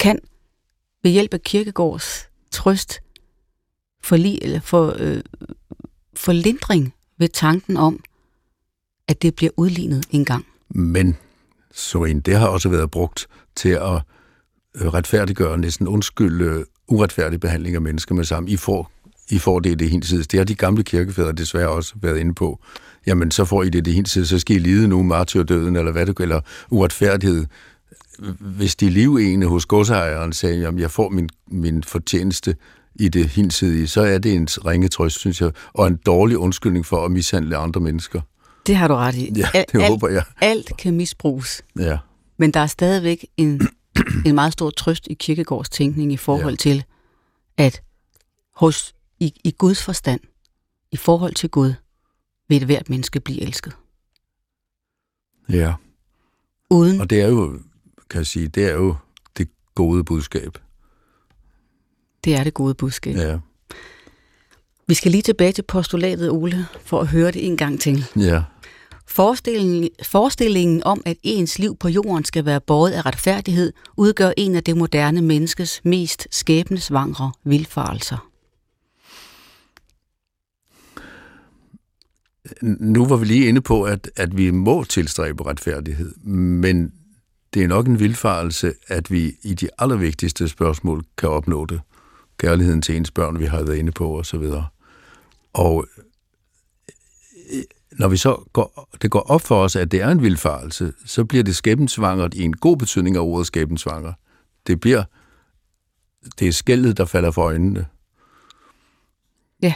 [0.00, 0.18] Kan
[1.04, 3.00] ved hjælp af Kirkegårds trøst
[4.02, 5.20] for, li, eller for, øh,
[6.16, 8.00] få lindring ved tanken om,
[9.08, 10.46] at det bliver udlignet en gang.
[10.68, 11.16] men
[11.72, 13.26] Sorin, det har også været brugt
[13.56, 14.02] til at
[14.74, 18.52] øh, retfærdiggøre næsten undskylde øh, uretfærdig behandling af mennesker med sammen.
[18.52, 18.92] I får,
[19.30, 20.26] I får det i det hinsides.
[20.26, 22.60] Det har de gamle kirkefædre desværre også været inde på.
[23.06, 25.92] Jamen, så får I det i det hinsides, så skal I lide nu martyrdøden, eller
[25.92, 26.40] hvad det eller
[26.70, 27.46] uretfærdighed.
[28.40, 32.56] Hvis de livene hos godsejeren sagde, jamen, jeg får min, min fortjeneste
[32.94, 36.86] i det hinsidige, så er det en ringe trøst, synes jeg, og en dårlig undskyldning
[36.86, 38.20] for at mishandle andre mennesker.
[38.66, 39.32] Det har du ret i.
[39.36, 40.22] Ja, det alt, håber jeg.
[40.40, 41.62] Alt kan misbruges.
[41.78, 41.98] Ja.
[42.36, 43.68] Men der er stadigvæk en,
[44.26, 46.56] en meget stor trøst i kirkegårds tænkning i forhold ja.
[46.56, 46.84] til,
[47.56, 47.82] at
[48.56, 50.20] hos, i, i Guds forstand,
[50.92, 51.74] i forhold til Gud,
[52.48, 53.72] vil et hvert menneske blive elsket.
[55.48, 55.74] Ja.
[56.70, 57.58] Uden Og det er jo,
[58.14, 58.96] kan sige, det er jo
[59.36, 60.58] det gode budskab.
[62.24, 63.16] det er det gode budskab.
[63.16, 63.38] Ja.
[64.86, 68.04] Vi skal lige tilbage til postulatet, Ole, for at høre det en gang til.
[68.16, 68.42] Ja.
[69.06, 74.54] Forestillingen, forestillingen om, at ens liv på jorden skal være båret af retfærdighed, udgør en
[74.54, 78.30] af det moderne menneskes mest skæbnesvangre vildfarelser.
[82.62, 86.92] Nu var vi lige inde på, at, at vi må tilstræbe retfærdighed, men
[87.54, 91.80] det er nok en vildfarelse, at vi i de allervigtigste spørgsmål kan opnå det.
[92.38, 94.66] Kærligheden til ens børn, vi har været inde på, og så videre.
[95.52, 95.86] Og
[97.52, 100.92] øh, når vi så går, det går op for os, at det er en vildfarelse,
[101.06, 104.12] så bliver det skæbensvangert i en god betydning af ordet skæbensvanger.
[104.66, 105.04] Det bliver,
[106.38, 107.86] det er skældet, der falder for øjnene.
[109.62, 109.74] Ja.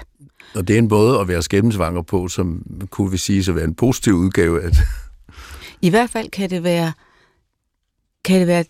[0.54, 3.64] Og det er en måde at være skæbensvanger på, som kunne vi sige så være
[3.64, 4.80] en positiv udgave af det.
[5.82, 6.92] I hvert fald kan det være,
[8.28, 8.64] kan det være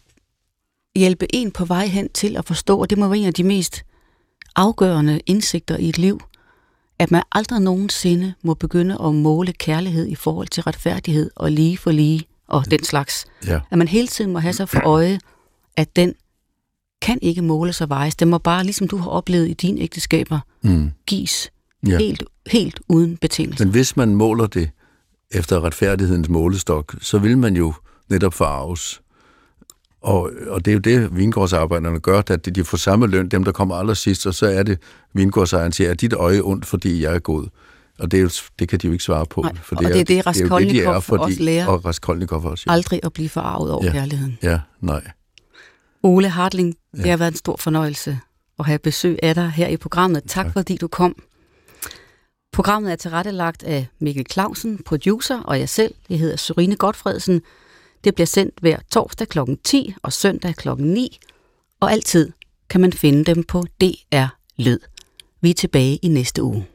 [0.97, 3.45] hjælpe en på vej hen til at forstå, og det må være en af de
[3.45, 3.83] mest
[4.57, 6.21] afgørende indsigter i et liv,
[6.99, 11.79] at man aldrig nogensinde må begynde at måle kærlighed i forhold til retfærdighed og lige
[11.79, 13.27] for lige og den slags.
[13.47, 13.61] Ja.
[13.71, 15.19] At man hele tiden må have sig for øje,
[15.77, 16.15] at den
[17.03, 18.17] kan ikke måles og vejes.
[18.17, 20.91] Den må bare, ligesom du har oplevet i dine ægteskaber, Mm.
[21.07, 21.51] gives
[21.87, 21.99] Ja.
[21.99, 23.65] helt, helt uden betingelser.
[23.65, 24.71] Men hvis man måler det
[25.31, 27.75] efter retfærdighedens målestok, så vil man jo
[28.11, 29.01] netop forarves.
[30.01, 33.53] Og, og det er jo det, vingårdsarbejderne gør, at de får samme løn, dem der
[33.53, 34.79] kommer allersidst, og så er det
[35.15, 37.47] vingårdsejeren siger, at dit øje ondt, fordi jeg er god.
[37.99, 39.41] Og det, er jo, det kan de jo ikke svare på.
[39.43, 41.67] Nej, for og det er det, det, er det, de Raskolnikov er, fordi, også lærer.
[41.67, 42.73] Og Raskolnikov også, ja.
[42.73, 43.93] Aldrig at blive forarvet over Ja.
[43.93, 44.39] kærligheden.
[44.43, 45.03] Ja, nej.
[46.03, 47.11] Ole Hartling, det Ja.
[47.11, 48.19] har været en stor fornøjelse
[48.59, 50.23] at have besøg af dig her i programmet.
[50.27, 50.53] Tak, tak.
[50.53, 51.17] fordi du kom.
[52.53, 55.95] Programmet er tilrettelagt af Mikkel Clausen, producer, og jeg selv.
[56.11, 57.43] Jeg hedder Sørine Godfredsen.
[58.05, 59.39] Det bliver sendt hver torsdag kl.
[59.65, 60.69] 10 og søndag kl.
[60.79, 61.19] 9.
[61.81, 62.33] Og altid
[62.69, 64.27] kan man finde dem på DR
[64.57, 64.79] Lyd.
[65.41, 66.67] Vi er tilbage i næste uge.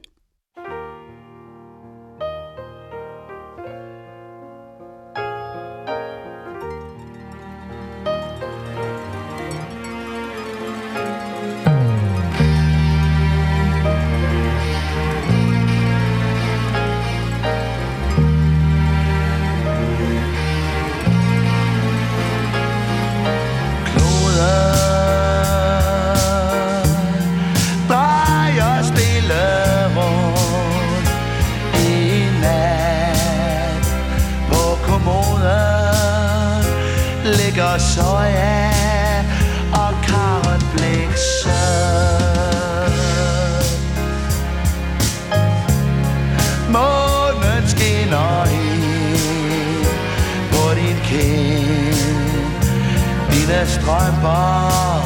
[54.24, 55.04] Strømper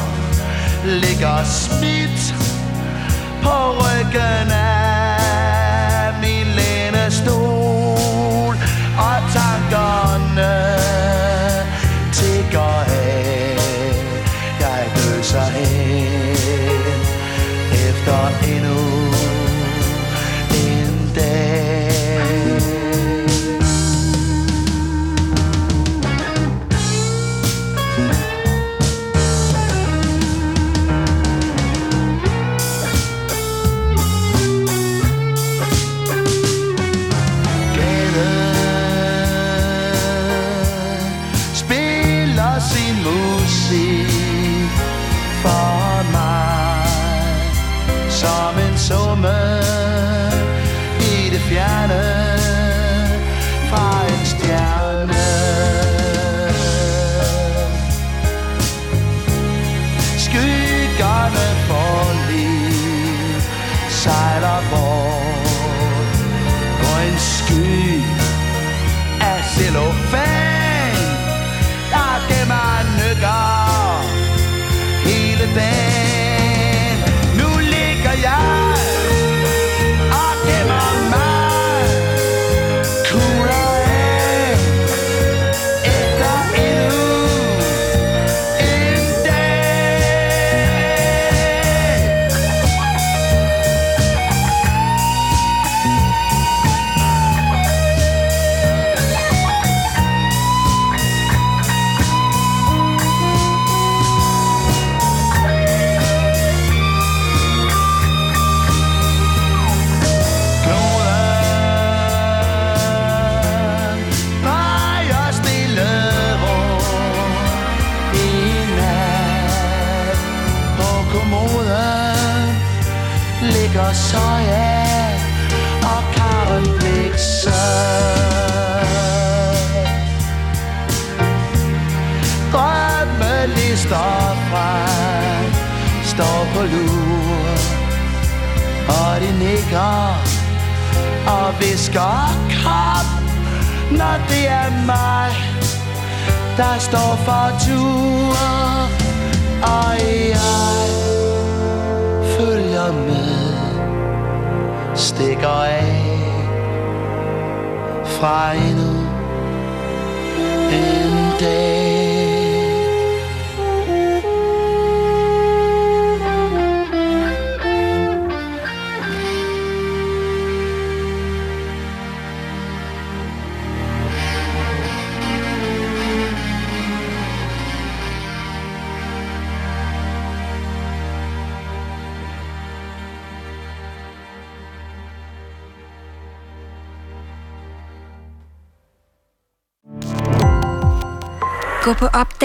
[0.84, 2.34] ligger smidt
[3.42, 4.57] på ryggen